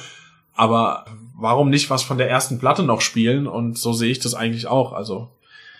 [0.55, 1.05] aber
[1.37, 3.47] warum nicht was von der ersten Platte noch spielen?
[3.47, 4.91] Und so sehe ich das eigentlich auch.
[4.91, 5.29] Also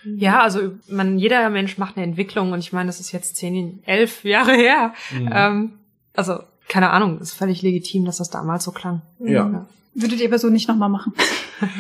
[0.06, 3.84] Ja, also man, jeder Mensch macht eine Entwicklung und ich meine, das ist jetzt zehn,
[3.86, 4.94] elf Jahre her.
[5.34, 5.74] Ähm,
[6.14, 9.02] also keine Ahnung, ist völlig legitim, dass das damals so klang.
[9.20, 9.66] ja.
[9.98, 11.14] Würdet ihr aber so nicht nochmal machen.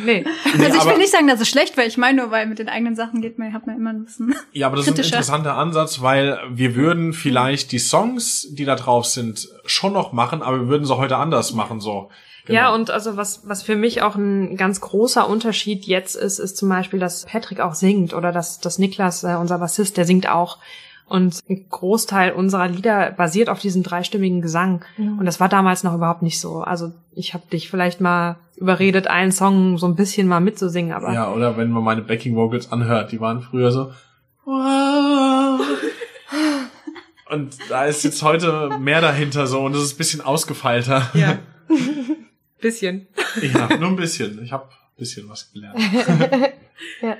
[0.05, 0.23] Nee.
[0.57, 1.85] Nee, also ich will nicht sagen, dass es schlecht wäre.
[1.85, 4.33] Ich meine nur, weil mit den eigenen Sachen geht man, hat man immer ein bisschen.
[4.53, 8.75] Ja, aber das ist ein interessanter Ansatz, weil wir würden vielleicht die Songs, die da
[8.77, 12.09] drauf sind, schon noch machen, aber wir würden sie heute anders machen, so.
[12.45, 12.57] Genau.
[12.57, 16.55] Ja, und also was, was für mich auch ein ganz großer Unterschied jetzt ist, ist
[16.55, 20.29] zum Beispiel, dass Patrick auch singt oder dass, dass Niklas, äh, unser Bassist, der singt
[20.29, 20.59] auch.
[21.07, 24.83] Und ein Großteil unserer Lieder basiert auf diesem dreistimmigen Gesang.
[24.97, 26.61] Und das war damals noch überhaupt nicht so.
[26.61, 31.13] Also ich habe dich vielleicht mal überredet, einen Song so ein bisschen mal mitzusingen, aber
[31.13, 33.91] Ja, oder wenn man meine Backing Vocals anhört, die waren früher so.
[37.29, 41.09] Und da ist jetzt heute mehr dahinter so und es ist ein bisschen ausgefeilter.
[41.13, 41.37] ja.
[42.61, 43.07] bisschen.
[43.41, 44.43] Ja, nur ein bisschen.
[44.43, 45.79] Ich habe ein bisschen was gelernt.
[47.01, 47.15] Ja.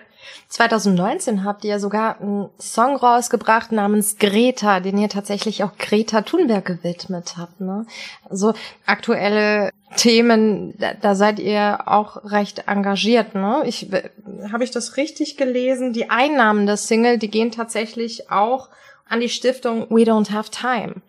[0.48, 6.66] 2019 habt ihr sogar einen Song rausgebracht namens Greta, den ihr tatsächlich auch Greta Thunberg
[6.66, 7.60] gewidmet habt.
[7.62, 7.86] Ne?
[8.30, 8.54] Also
[8.86, 13.36] aktuelle Themen, da, da seid ihr auch recht engagiert.
[13.36, 13.64] Ne?
[13.66, 13.90] Ich
[14.52, 15.94] habe ich das richtig gelesen?
[15.94, 18.70] Die Einnahmen der Single, die gehen tatsächlich auch
[19.08, 21.02] an die Stiftung We Don't Have Time.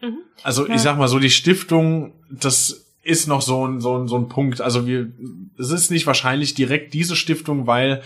[0.42, 4.16] Also ich sag mal so, die Stiftung, das ist noch so ein, so ein, so
[4.16, 4.60] ein Punkt.
[4.60, 5.10] Also wir,
[5.58, 8.02] es ist nicht wahrscheinlich direkt diese Stiftung, weil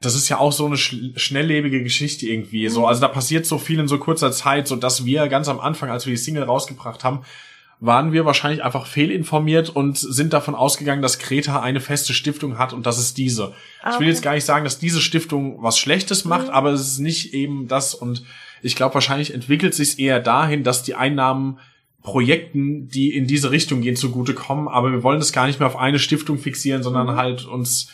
[0.00, 2.68] das ist ja auch so eine sch schnelllebige Geschichte irgendwie.
[2.68, 5.60] So, also da passiert so viel in so kurzer Zeit, so dass wir ganz am
[5.60, 7.22] Anfang, als wir die Single rausgebracht haben,
[7.80, 12.72] waren wir wahrscheinlich einfach fehlinformiert und sind davon ausgegangen, dass Kreta eine feste Stiftung hat
[12.72, 13.54] und das ist diese.
[13.92, 16.98] Ich will jetzt gar nicht sagen, dass diese Stiftung was Schlechtes macht, aber es ist
[16.98, 18.24] nicht eben das und
[18.62, 21.58] ich glaube, wahrscheinlich entwickelt sich eher dahin, dass die Einnahmen
[22.02, 25.76] Projekten, die in diese Richtung gehen, zugutekommen, aber wir wollen das gar nicht mehr auf
[25.76, 27.90] eine Stiftung fixieren, sondern halt uns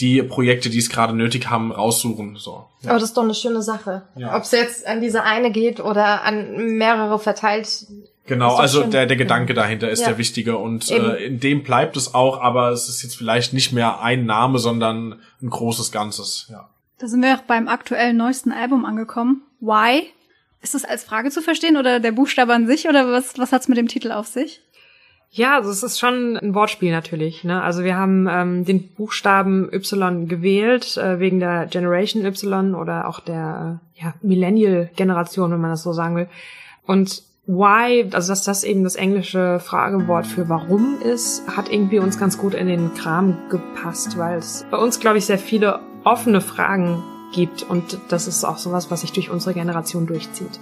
[0.00, 2.36] die Projekte, die es gerade nötig haben, raussuchen.
[2.36, 2.66] So.
[2.84, 4.02] Aber das ist doch eine schöne Sache.
[4.16, 4.36] Ja.
[4.36, 7.86] Ob es jetzt an diese eine geht oder an mehrere verteilt.
[8.26, 8.90] Genau, also schön.
[8.90, 10.08] der, der Gedanke dahinter ist Ja.
[10.08, 11.10] der wichtige und Eben.
[11.10, 14.58] äh, in dem bleibt es auch, aber es ist jetzt vielleicht nicht mehr ein Name,
[14.58, 16.46] sondern ein großes Ganzes.
[16.50, 16.68] Ja.
[16.98, 19.42] Da sind wir auch beim aktuellen neuesten Album angekommen.
[19.60, 20.04] Why?
[20.62, 23.68] Ist das als Frage zu verstehen oder der Buchstabe an sich oder was, was hat's
[23.68, 24.62] mit dem Titel auf sich?
[25.36, 27.42] Ja, also es ist schon ein Wortspiel natürlich.
[27.42, 27.60] Ne?
[27.60, 33.18] Also wir haben ähm, den Buchstaben Y gewählt äh, wegen der Generation Y oder auch
[33.18, 36.28] der äh, ja, Millennial-Generation, wenn man das so sagen will.
[36.86, 42.16] Und why, also dass das eben das englische Fragewort für warum ist, hat irgendwie uns
[42.16, 46.42] ganz gut in den Kram gepasst, weil es bei uns, glaube ich, sehr viele offene
[46.42, 47.02] Fragen
[47.34, 50.60] gibt und das ist auch sowas, was sich durch unsere Generation durchzieht.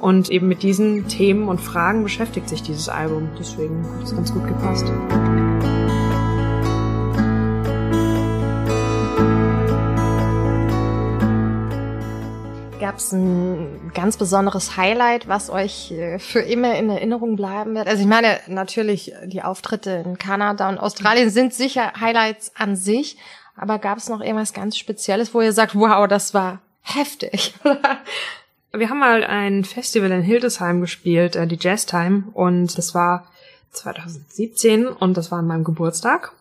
[0.00, 3.30] Und eben mit diesen Themen und Fragen beschäftigt sich dieses Album.
[3.38, 4.86] Deswegen hat es ganz gut gepasst.
[12.80, 17.86] Gab es ein ganz besonderes Highlight, was euch äh, für immer in Erinnerung bleiben wird?
[17.86, 23.16] Also ich meine, natürlich die Auftritte in Kanada und Australien sind sicher Highlights an sich,
[23.62, 27.54] aber gab es noch irgendwas ganz Spezielles, wo ihr sagt, wow, das war heftig?
[28.72, 33.28] Wir haben mal ein Festival in Hildesheim gespielt, äh, die Jazz Time, und das war
[33.70, 36.32] 2017 und das war an meinem Geburtstag.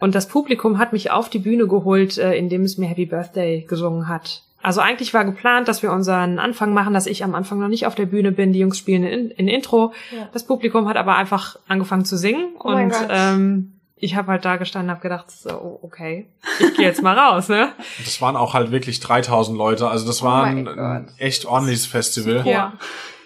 [0.00, 3.60] Und das Publikum hat mich auf die Bühne geholt, äh, indem es mir Happy Birthday
[3.60, 4.42] gesungen hat.
[4.60, 7.86] Also eigentlich war geplant, dass wir unseren Anfang machen, dass ich am Anfang noch nicht
[7.86, 8.52] auf der Bühne bin.
[8.52, 9.92] Die Jungs spielen in, in Intro.
[10.10, 10.28] Ja.
[10.32, 14.56] Das Publikum hat aber einfach angefangen zu singen Oh und ähm, ich habe halt da
[14.56, 16.26] gestanden, habe gedacht, so, okay,
[16.60, 17.72] ich gehe jetzt mal raus, ne?
[17.98, 21.14] Und das waren auch halt wirklich 3000 Leute, also das war ein, Oh mein ein
[21.18, 22.46] echt ordentliches Festival.
[22.46, 22.74] Ja.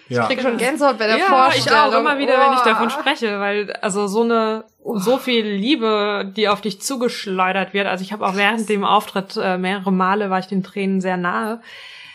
[0.07, 0.23] Ja.
[0.23, 1.87] Ich krieg schon Gänsehaut bei der ja, Vorstellung.
[1.87, 2.99] ich auch immer wieder, wenn ich davon Wow.
[2.99, 7.87] spreche, weil also so eine so viel Liebe, die auf dich zugeschleudert wird.
[7.87, 11.15] Also ich habe auch während dem Auftritt äh, mehrere Male war ich den Tränen sehr
[11.15, 11.61] nahe,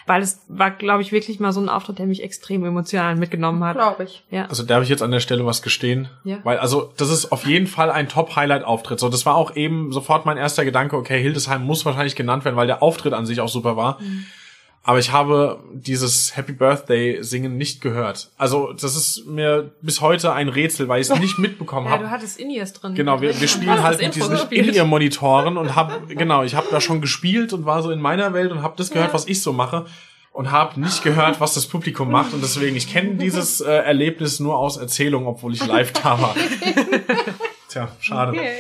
[0.07, 3.63] weil es war, glaube ich, wirklich mal so ein Auftritt, der mich extrem emotional mitgenommen
[3.65, 3.77] hat.
[3.77, 4.25] Glaube ich.
[4.31, 4.47] Ja.
[4.47, 6.09] Also darf ich jetzt an der Stelle was gestehen?
[6.25, 6.39] Ja.
[6.45, 9.01] Weil, also, das ist auf jeden Fall ein Top-Highlight-Auftritt.
[9.01, 12.57] So, das war auch eben sofort mein erster Gedanke, okay, Hildesheim muss wahrscheinlich genannt werden,
[12.57, 14.01] weil der Auftritt an sich auch super war.
[14.01, 14.27] Mhm.
[14.89, 18.31] Aber ich habe dieses Happy Birthday singen nicht gehört.
[18.39, 22.05] Also, das ist mir bis heute ein Rätsel, weil ich es nicht mitbekommen Ja, habe.
[22.05, 22.95] du hattest Inies drin.
[22.95, 24.37] Genau, wir, wir spielen halt mit diesen.
[24.51, 28.53] In-Ear-Monitoren und hab, genau, ich habe da schon gespielt und war so in meiner Welt
[28.53, 29.15] und habe das gehört, Ja.
[29.15, 29.87] was ich so mache.
[30.31, 34.39] und habe nicht gehört, was das Publikum macht und deswegen ich kenne dieses äh, Erlebnis
[34.39, 36.35] nur aus Erzählung, obwohl ich live da war.
[37.71, 38.33] Tja, schade.
[38.33, 38.51] Okay.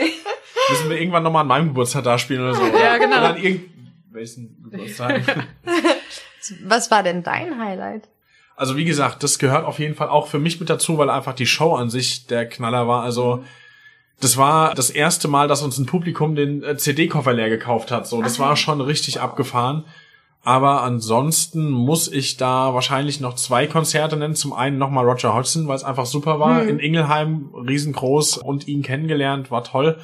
[0.70, 2.62] Müssen wir irgendwann nochmal an meinem Geburtstag da spielen oder so.
[2.66, 3.18] Ja, genau.
[3.18, 5.22] Oder an irgendwelchen Geburtstag.
[6.64, 8.09] Was war denn dein Highlight?
[8.57, 11.34] Also wie gesagt, das gehört auf jeden Fall auch für mich mit dazu, weil einfach
[11.34, 13.03] die Show an sich der Knaller war.
[13.03, 13.44] Also
[14.20, 18.07] das war das erste Mal, dass uns ein Publikum den äh, CD-Koffer leer gekauft hat.
[18.07, 19.84] So, das war schon richtig abgefahren.
[20.42, 24.36] Aber ansonsten muss ich da wahrscheinlich noch zwei Konzerte nennen.
[24.36, 26.62] Zum einen nochmal Roger Hodgson, weil es einfach super war.
[26.62, 29.99] In Ingelheim, riesengroß und ihn kennengelernt, war toll.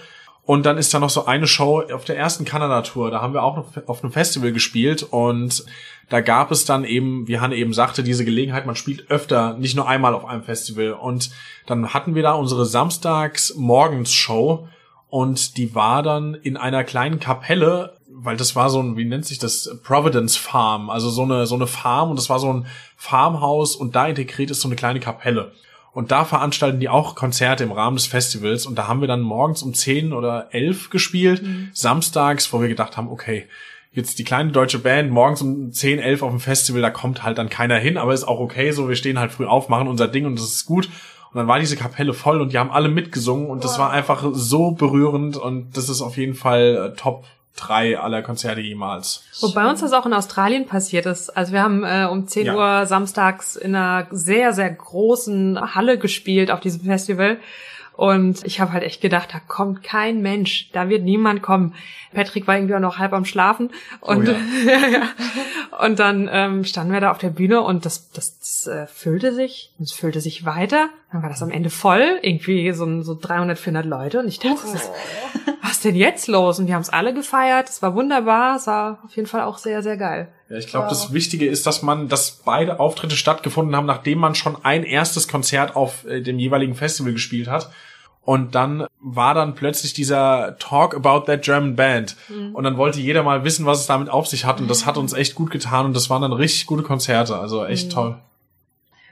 [0.45, 3.13] Und dann ist da noch so eine Show auf der ersten Kanada-Tour.
[3.13, 5.65] Da haben wir auch auf einem Festival gespielt und
[6.09, 9.77] da gab es dann eben, wie Hanne eben sagte, diese Gelegenheit, man spielt öfter, nicht
[9.77, 10.95] nur einmal auf einem Festival.
[10.95, 11.31] Und
[11.67, 14.69] dann hatten wir da unsere Samstags-Morgens-Show
[15.09, 19.25] und die war dann in einer kleinen Kapelle, weil das war so ein, wie nennt
[19.25, 22.67] sich das, Providence Farm, also so eine, so eine Farm und das war so ein
[22.97, 25.53] Farmhaus und da integriert ist so eine kleine Kapelle.
[25.93, 28.65] Und da veranstalten die auch Konzerte im Rahmen des Festivals.
[28.67, 31.43] Und da haben wir dann morgens um 10 oder 11 gespielt,
[31.75, 33.47] samstags, wo wir gedacht haben, okay,
[33.93, 37.39] jetzt die kleine deutsche Band morgens um 10, 11 auf dem Festival, da kommt halt
[37.39, 40.09] dann keiner hin, aber ist auch okay, so wir stehen halt früh auf, machen unser
[40.09, 40.89] Ding und das ist gut.
[41.33, 44.25] Und dann war diese Kapelle voll und die haben alle mitgesungen und das war einfach
[44.33, 47.25] so berührend und das ist auf jeden Fall äh, Top
[47.57, 49.25] drei aller Konzerte jemals.
[49.41, 51.31] Wobei uns das auch in Australien passiert ist.
[51.31, 52.55] Also wir haben äh, um 10 Ja.
[52.81, 57.39] Uhr samstags in einer sehr, sehr großen Halle gespielt auf diesem Festival.
[57.95, 61.75] Und ich habe halt echt gedacht, da kommt kein Mensch, da wird niemand kommen.
[62.13, 63.71] Patrick war irgendwie auch noch halb am Schlafen
[64.01, 64.39] und Oh ja.
[64.67, 65.03] ja, ja.
[65.85, 69.33] und dann ähm, standen wir da auf der Bühne und das, das, das äh, füllte
[69.33, 70.89] sich und es füllte sich weiter.
[71.13, 74.57] Dann war das am Ende voll, irgendwie so, so 300, 400 Leute und ich dachte,
[74.63, 74.91] was ist,
[75.63, 76.59] was ist denn jetzt los?
[76.59, 79.59] Und wir haben es alle gefeiert, es war wunderbar, es war auf jeden Fall auch
[79.59, 80.29] sehr, sehr geil.
[80.53, 84.35] Ja, ich glaube, das Wichtige ist, dass man, dass beide Auftritte stattgefunden haben, nachdem man
[84.35, 87.71] schon ein erstes Konzert auf äh, dem jeweiligen Festival gespielt hat.
[88.21, 92.17] Und dann war dann plötzlich dieser Talk about that German Band.
[92.53, 94.61] Und dann wollte jeder mal wissen, was es damit auf sich hat.
[94.61, 95.87] Und das hat uns echt gut getan.
[95.87, 97.39] Und das waren dann richtig gute Konzerte.
[97.39, 98.19] Also echt toll.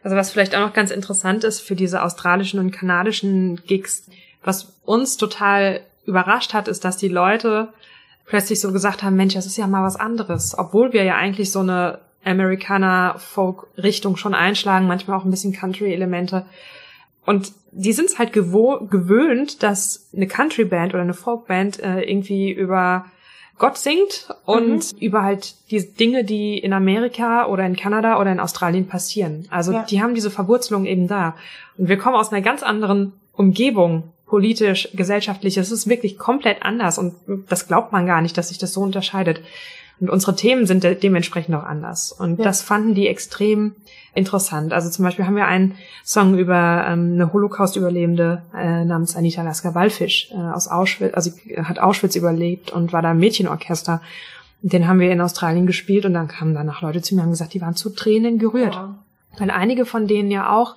[0.04, 4.08] Also was vielleicht auch noch ganz interessant ist für diese australischen und kanadischen Gigs,
[4.44, 7.72] was uns total überrascht hat, ist, dass die Leute
[8.30, 10.56] plötzlich so gesagt haben, Mensch, das ist ja mal was anderes.
[10.56, 16.46] Obwohl wir ja eigentlich so eine Amerikaner-Folk-Richtung schon einschlagen, manchmal auch ein bisschen Country-Elemente.
[17.26, 23.06] Und die sind es halt gewöhnt, dass eine Country-Band oder eine Folk-Band äh, irgendwie über
[23.58, 28.40] Gott singt und über halt die Dinge, die in Amerika oder in Kanada oder in
[28.40, 29.46] Australien passieren.
[29.50, 29.82] Also Ja.
[29.82, 31.34] die haben diese Verwurzelung eben da.
[31.76, 35.56] Und wir kommen aus einer ganz anderen Umgebung, politisch, gesellschaftlich.
[35.56, 37.14] Es ist wirklich komplett anders und
[37.48, 39.42] das glaubt man gar nicht, dass sich das so unterscheidet.
[39.98, 42.10] Und unsere Themen sind de dementsprechend auch anders.
[42.12, 42.44] Und Ja.
[42.44, 43.74] das fanden die extrem
[44.14, 44.72] interessant.
[44.72, 45.74] Also zum Beispiel haben wir einen
[46.04, 51.12] Song über ähm, eine Holocaust-Überlebende äh, namens Anita Lasker-Wallfisch äh, aus Auschwitz.
[51.14, 51.32] Also
[51.64, 54.00] hat Auschwitz überlebt und war da im Mädchenorchester.
[54.62, 57.32] Den haben wir in Australien gespielt und dann kamen danach Leute zu mir und haben
[57.32, 58.78] gesagt, die waren zu Tränen gerührt.
[59.38, 60.76] Weil einige von denen ja auch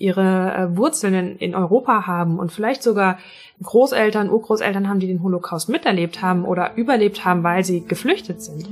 [0.00, 3.18] ihre äh, Wurzeln in, in Europa haben und vielleicht sogar
[3.62, 8.68] Großeltern, Urgroßeltern haben, die den Holocaust miterlebt haben oder überlebt haben, weil sie geflüchtet sind.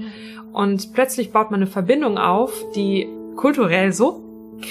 [0.53, 3.07] Und plötzlich baut man eine Verbindung auf, die
[3.37, 4.25] kulturell so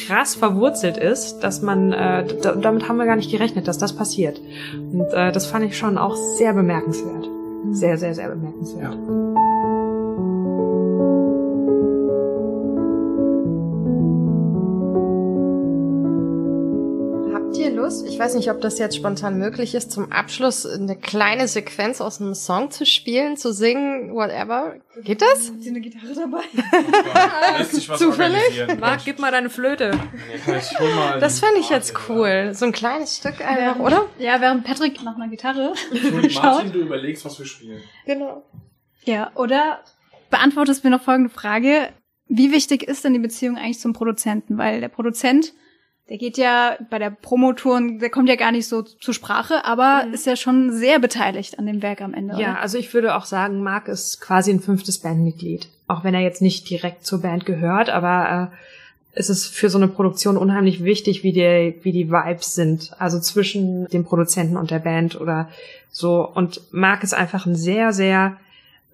[0.08, 3.96] krass verwurzelt ist, dass man, äh, d- damit haben wir gar nicht gerechnet, dass das
[3.96, 4.42] passiert.
[4.76, 7.30] Und äh, das fand ich schon auch sehr bemerkenswert.
[7.72, 8.98] Sehr, sehr, sehr bemerkenswert.
[8.98, 9.37] Habt
[17.88, 18.06] Lust?
[18.06, 22.20] Ich weiß nicht, ob das jetzt spontan möglich ist, zum Abschluss eine kleine Sequenz aus
[22.20, 24.76] einem Song zu spielen, zu singen, whatever.
[25.04, 25.52] Geht das?
[25.52, 26.42] Hat sie eine Gitarre dabei?
[27.58, 28.68] Lässt sich was Zufällig?
[28.80, 29.92] Marc, gib mal deine Flöte.
[30.36, 32.52] Ich hol mal Das fände ich jetzt cool.
[32.54, 34.06] So ein kleines Stück einfach, oder?
[34.20, 36.44] Ja, während Patrick nach einer Gitarre Entschuldigung, schaut.
[36.44, 37.82] Martin, du überlegst, was wir spielen.
[38.06, 38.44] Genau.
[39.06, 39.80] Ja, oder
[40.30, 41.90] beantwortest mir noch folgende Frage.
[42.28, 44.58] Wie wichtig ist denn die Beziehung eigentlich zum Produzenten?
[44.58, 45.54] Weil der Produzent,
[46.10, 50.06] der geht ja bei der Promotour, der kommt ja gar nicht so zur Sprache, aber
[50.14, 52.40] ist ja schon sehr beteiligt an dem Werk am Ende.
[52.40, 52.62] Ja, oder?
[52.62, 55.68] also ich würde auch sagen, Marc ist quasi ein fünftes Bandmitglied.
[55.88, 58.56] Auch wenn er jetzt nicht direkt zur Band gehört, aber äh,
[59.14, 62.92] es ist für so eine Produktion unheimlich wichtig, wie die, wie die Vibes sind.
[63.00, 65.50] Also zwischen dem Produzenten und der Band oder
[65.90, 66.26] so.
[66.26, 68.38] Und Marc ist einfach ein sehr, sehr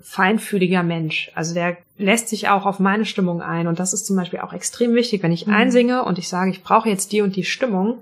[0.04, 1.32] feinfühliger Mensch.
[1.34, 3.68] Also der lässt sich auch auf meine Stimmung ein.
[3.68, 6.62] Und das ist zum Beispiel auch extrem wichtig, wenn ich einsinge und ich sage, ich
[6.62, 7.99] brauche jetzt die und die Stimmung,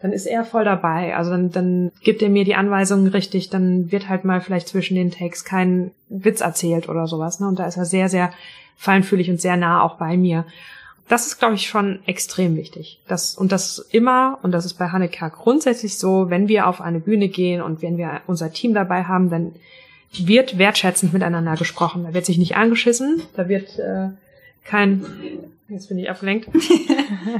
[0.00, 1.14] dann ist er voll dabei.
[1.14, 4.96] Also dann, dann gibt er mir die Anweisungen richtig, dann wird halt mal vielleicht zwischen
[4.96, 7.38] den Takes kein Witz erzählt oder sowas.
[7.38, 7.46] Ne?
[7.46, 8.32] Und da ist er sehr, sehr
[8.76, 10.46] feinfühlig und sehr nah auch bei mir.
[11.08, 13.00] Das ist, glaube ich, schon extrem wichtig.
[13.06, 17.00] Das, und das immer, und das ist bei Hanneka grundsätzlich so, wenn wir auf eine
[17.00, 19.52] Bühne gehen und wenn wir unser Team dabei haben, dann
[20.14, 22.04] wird wertschätzend miteinander gesprochen.
[22.04, 24.08] Da wird sich nicht angeschissen, da wird äh,
[24.64, 25.04] kein
[25.72, 26.48] Jetzt bin ich abgelenkt.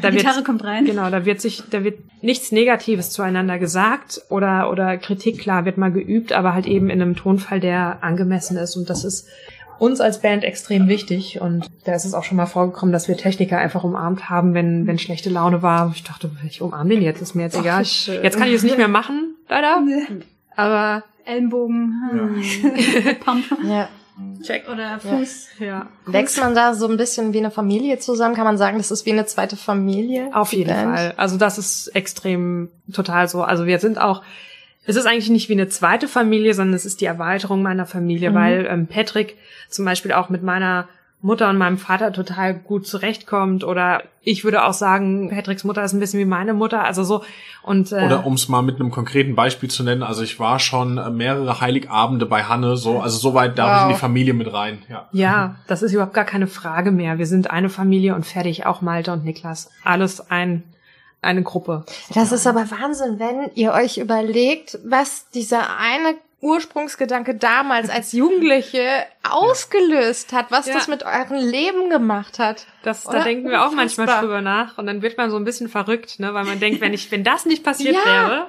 [0.00, 0.84] Da Die Gitarre kommt rein.
[0.84, 5.76] Genau, da wird sich, da wird nichts Negatives zueinander gesagt oder, oder Kritik, klar, wird
[5.76, 8.76] mal geübt, aber halt eben in einem Tonfall, der angemessen ist.
[8.76, 9.28] Und das ist
[9.78, 11.40] uns als Band extrem wichtig.
[11.40, 14.86] Und da ist es auch schon mal vorgekommen, dass wir Techniker einfach umarmt haben, wenn,
[14.86, 15.92] wenn schlechte Laune war.
[15.94, 17.82] Ich dachte, ich umarme den jetzt, ist mir jetzt egal.
[17.82, 19.82] Jetzt kann ich es nicht mehr machen, leider.
[20.54, 22.40] Aber Ellenbogen,
[23.04, 23.12] ja.
[23.24, 23.44] Pump.
[23.64, 23.88] Ja.
[24.42, 24.68] Check.
[24.68, 25.48] Oder Fuß.
[25.58, 25.66] Ja.
[25.66, 25.88] ja.
[26.06, 28.34] Wächst man da so ein bisschen wie eine Familie zusammen?
[28.34, 30.30] Kann man sagen, das ist wie eine zweite Familie?
[30.34, 30.96] Auf jeden Band?
[30.96, 31.14] Fall.
[31.16, 33.42] Also das ist extrem total so.
[33.42, 34.22] Also wir sind auch,
[34.84, 38.30] es ist eigentlich nicht wie eine zweite Familie, sondern es ist die Erweiterung meiner Familie,
[38.30, 38.34] mhm.
[38.34, 39.36] weil ähm, Patrick
[39.68, 40.88] zum Beispiel auch mit meiner
[41.22, 45.92] Mutter und meinem Vater total gut zurechtkommt oder ich würde auch sagen, Patricks Mutter ist
[45.92, 47.24] ein bisschen wie meine Mutter, also so
[47.62, 50.58] und äh, oder um es mal mit einem konkreten Beispiel zu nennen, also ich war
[50.58, 53.76] schon mehrere Heiligabende bei Hanne, so also soweit darf wow.
[53.76, 55.08] ich in die Familie mit rein, ja.
[55.12, 57.18] Ja, das ist überhaupt gar keine Frage mehr.
[57.18, 60.64] Wir sind eine Familie und fertig, auch Malte und Niklas, alles ein
[61.22, 61.84] eine Gruppe.
[62.12, 68.82] Das ist aber Wahnsinn, wenn ihr euch überlegt, was dieser eine Ursprungsgedanke damals als Jugendliche
[69.22, 70.74] ausgelöst hat, was ja.
[70.74, 72.66] das mit eurem Leben gemacht hat.
[72.82, 75.68] Das, da denken wir auch manchmal drüber nach und dann wird man so ein bisschen
[75.68, 78.04] verrückt, ne, weil man denkt, wenn ich, wenn das nicht passiert ja.
[78.04, 78.46] wäre,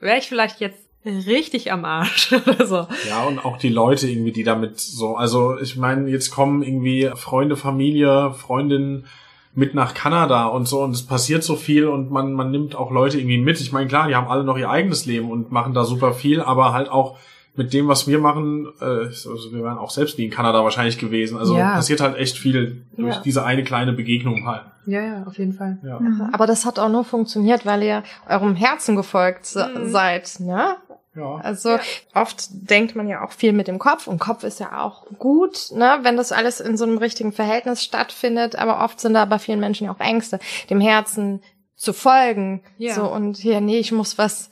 [0.00, 2.86] wäre ich vielleicht jetzt richtig am Arsch oder so.
[3.08, 7.12] Ja, und auch die Leute irgendwie, die damit so, also ich meine, jetzt kommen irgendwie
[7.14, 9.06] Freunde, Familie, Freundinnen
[9.54, 12.90] mit nach Kanada und so und es passiert so viel und man, man nimmt auch
[12.90, 13.60] Leute irgendwie mit.
[13.60, 16.42] Ich meine, klar, die haben alle noch ihr eigenes Leben und machen da super viel,
[16.42, 17.16] aber halt auch
[17.56, 20.98] mit dem, was wir machen, äh, also wir wären auch selbst nie in Kanada wahrscheinlich
[20.98, 21.38] gewesen.
[21.38, 21.74] Also ja.
[21.74, 23.22] passiert halt echt viel durch ja.
[23.22, 24.62] diese eine kleine Begegnung halt.
[24.86, 25.78] Ja, ja, auf jeden Fall.
[25.84, 26.00] Ja.
[26.32, 29.88] Aber das hat auch nur funktioniert, weil ihr eurem Herzen gefolgt mhm.
[29.88, 30.76] seid, ne?
[31.16, 31.36] Ja.
[31.36, 31.80] Also ja.
[32.14, 35.70] oft denkt man ja auch viel mit dem Kopf und Kopf ist ja auch gut,
[35.72, 38.56] ne, wenn das alles in so einem richtigen Verhältnis stattfindet.
[38.56, 40.38] Aber oft sind da bei vielen Menschen ja auch Ängste,
[40.68, 41.42] dem Herzen
[41.74, 42.62] zu folgen.
[42.76, 42.94] Ja.
[42.94, 44.50] So und hier, nee, ich muss was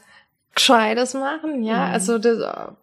[0.55, 1.87] Gescheites machen, ja.
[1.87, 1.93] Mhm.
[1.93, 2.39] Also das,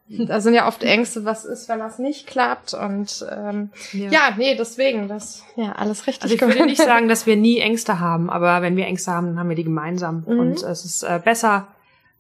[0.10, 2.74] da sind ja oft Ängste, was ist, wenn das nicht klappt.
[2.74, 4.10] Und ähm, ja.
[4.12, 6.24] ja, nee, deswegen, das ja alles richtig.
[6.24, 9.28] Also ich würde nicht sagen, dass wir nie Ängste haben, aber wenn wir Ängste haben,
[9.28, 10.26] dann haben wir die gemeinsam.
[10.28, 10.40] Mhm.
[10.40, 11.68] Und es ist äh, besser,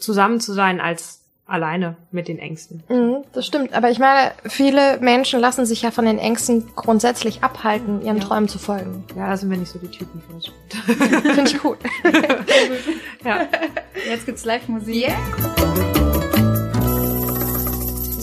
[0.01, 2.83] zusammen zu sein, als alleine mit den Ängsten.
[2.89, 3.73] Mhm, das stimmt.
[3.73, 8.23] Aber ich meine, viele Menschen lassen sich ja von den Ängsten grundsätzlich abhalten, ihren ja.
[8.23, 9.03] Träumen zu folgen.
[9.15, 10.45] Ja, da sind wir nicht so die Typen für das.
[11.35, 11.77] Finde ich gut.
[13.25, 13.47] ja.
[14.07, 14.95] Jetzt gibt's Live-Musik.
[14.95, 15.17] Yeah.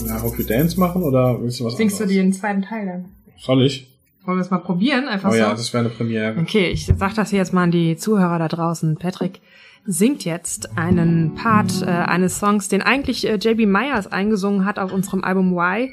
[0.07, 2.15] Ja, Hope You Dance machen oder willst du was Singst anderes?
[2.15, 3.05] du den zweiten Teil dann?
[3.37, 3.87] Soll ich?
[4.25, 5.07] Wollen wir es mal probieren?
[5.07, 5.37] Einfach oh so?
[5.39, 6.39] ja, das wäre eine Premiere.
[6.39, 8.97] Okay, ich sag das jetzt mal an die Zuhörer da draußen.
[8.97, 9.39] Patrick
[9.85, 14.93] singt jetzt einen Part äh, eines Songs, den eigentlich äh, JB Myers eingesungen hat auf
[14.93, 15.89] unserem Album Y.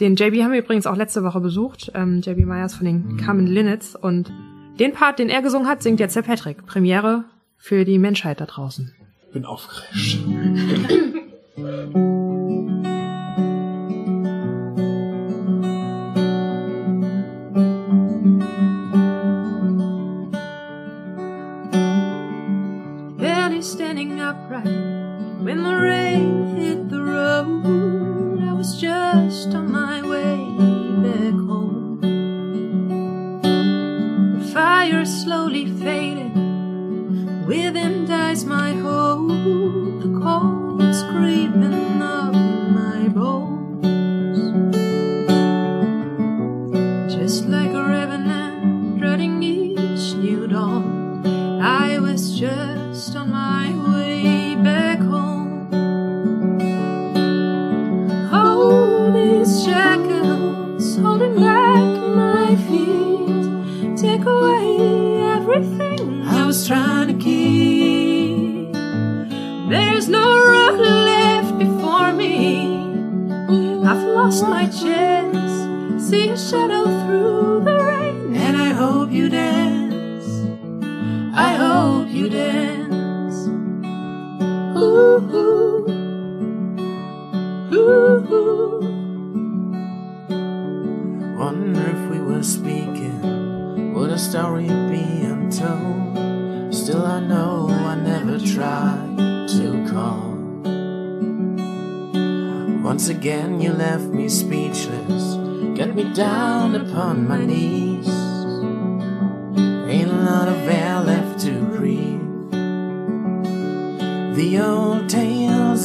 [0.00, 3.46] Den JB haben wir übrigens auch letzte Woche besucht, ähm, JB Myers von den Carmen
[3.46, 3.94] Linnets.
[3.96, 4.32] Und
[4.78, 6.66] den Part, den er gesungen hat, singt jetzt der Patrick.
[6.66, 7.24] Premiere
[7.56, 8.92] für die Menschheit da draußen.
[9.32, 10.18] Bin aufgeregt.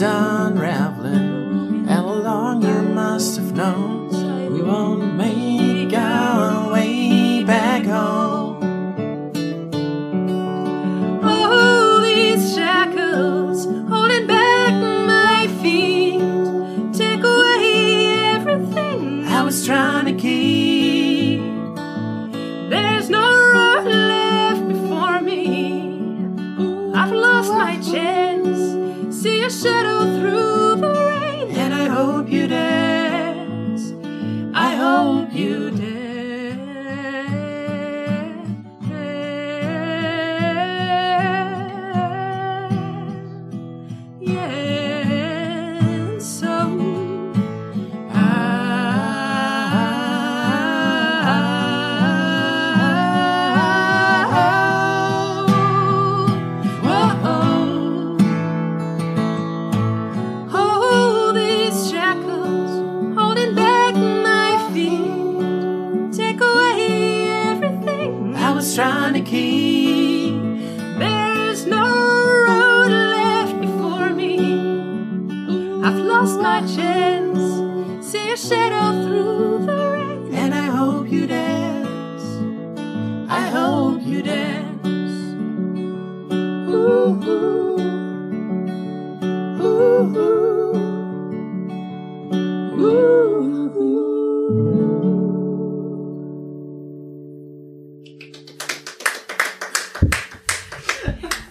[0.01, 4.04] unraveling, and along you must have known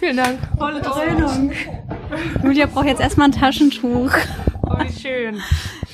[0.05, 0.39] Vielen Dank.
[0.59, 1.51] Tolle Dröhnung.
[2.43, 4.13] Julia braucht jetzt erstmal ein Taschentuch.
[4.63, 5.41] Oh, wie schön.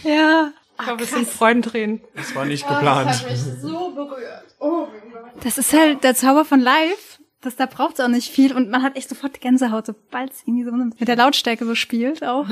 [0.02, 0.50] Ja.
[0.80, 2.00] Ich glaube, es sind Freudentränen.
[2.16, 3.24] Das war nicht geplant.
[3.62, 4.46] so berührt.
[4.58, 5.44] Oh mein Gott.
[5.44, 7.20] Das ist halt der Zauber von live.
[7.40, 10.42] Das, da braucht es auch nicht viel und man hat echt sofort Gänsehaut, sobald es
[10.44, 12.46] irgendwie so mit der Lautstärke so spielt auch.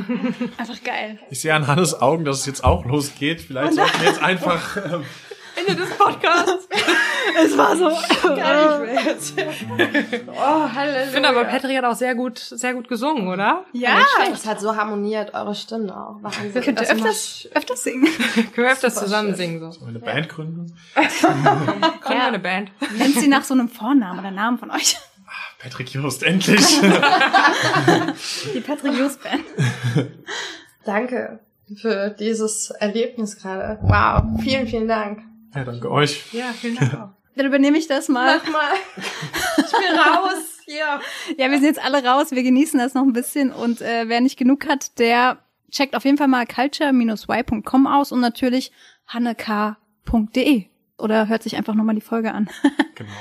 [0.58, 1.18] Einfach geil.
[1.28, 3.40] Ich sehe an Hannes Augen, dass es jetzt auch losgeht.
[3.40, 4.76] Vielleicht sollten wir jetzt einfach.
[4.92, 5.02] Ähm,
[5.58, 6.68] Ende des Podcasts.
[7.44, 7.90] Es war so.
[8.34, 9.34] Gar nicht mehr jetzt.
[10.28, 11.04] Oh, Halleluja.
[11.04, 13.64] Ich finde aber, Patrick hat auch sehr gut, sehr gut gesungen, oder?
[13.72, 13.98] Ja,
[14.32, 16.16] Es hat so harmoniert, eure Stimmen auch.
[16.22, 16.52] Wahnsinn.
[16.54, 18.06] ihr könnt Das öfters, öfters singen.
[18.34, 19.36] Können wir öfters zusammen schön.
[19.60, 19.84] singen, so.
[19.86, 20.74] eine Band gründen.
[20.94, 22.26] Gründen wir Ja.
[22.28, 22.72] eine Band.
[22.96, 24.96] Nennt sie nach so einem Vornamen oder Namen von euch.
[25.58, 26.80] Patrick Just, endlich.
[28.54, 29.42] Die Patrick Just Band.
[30.84, 31.40] Danke
[31.76, 33.78] für dieses Erlebnis gerade.
[33.82, 35.20] Wow, vielen, vielen Dank.
[35.54, 36.32] Ja, danke euch.
[36.32, 37.08] Ja, vielen Dank auch.
[37.36, 38.40] Dann übernehme ich das mal.
[38.44, 38.70] Mach mal.
[38.96, 40.58] Ich bin raus.
[40.64, 41.00] Hier.
[41.38, 44.20] Ja, wir sind jetzt alle raus, wir genießen das noch ein bisschen und äh, wer
[44.20, 45.38] nicht genug hat, der
[45.70, 48.70] checkt auf jeden Fall mal culture-y.com aus und natürlich
[49.06, 50.66] hannek.de
[50.98, 52.48] oder hört sich einfach nochmal die Folge an.
[52.94, 53.12] Genau.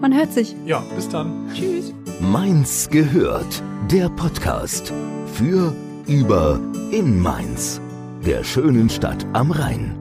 [0.00, 0.54] Man hört sich.
[0.64, 1.50] Ja, bis dann.
[1.54, 1.92] Tschüss.
[2.20, 3.62] Mainz gehört.
[3.90, 4.92] Der Podcast
[5.34, 5.74] für,
[6.06, 7.80] über, in Mainz.
[8.24, 9.99] Der schönen Stadt am Rhein.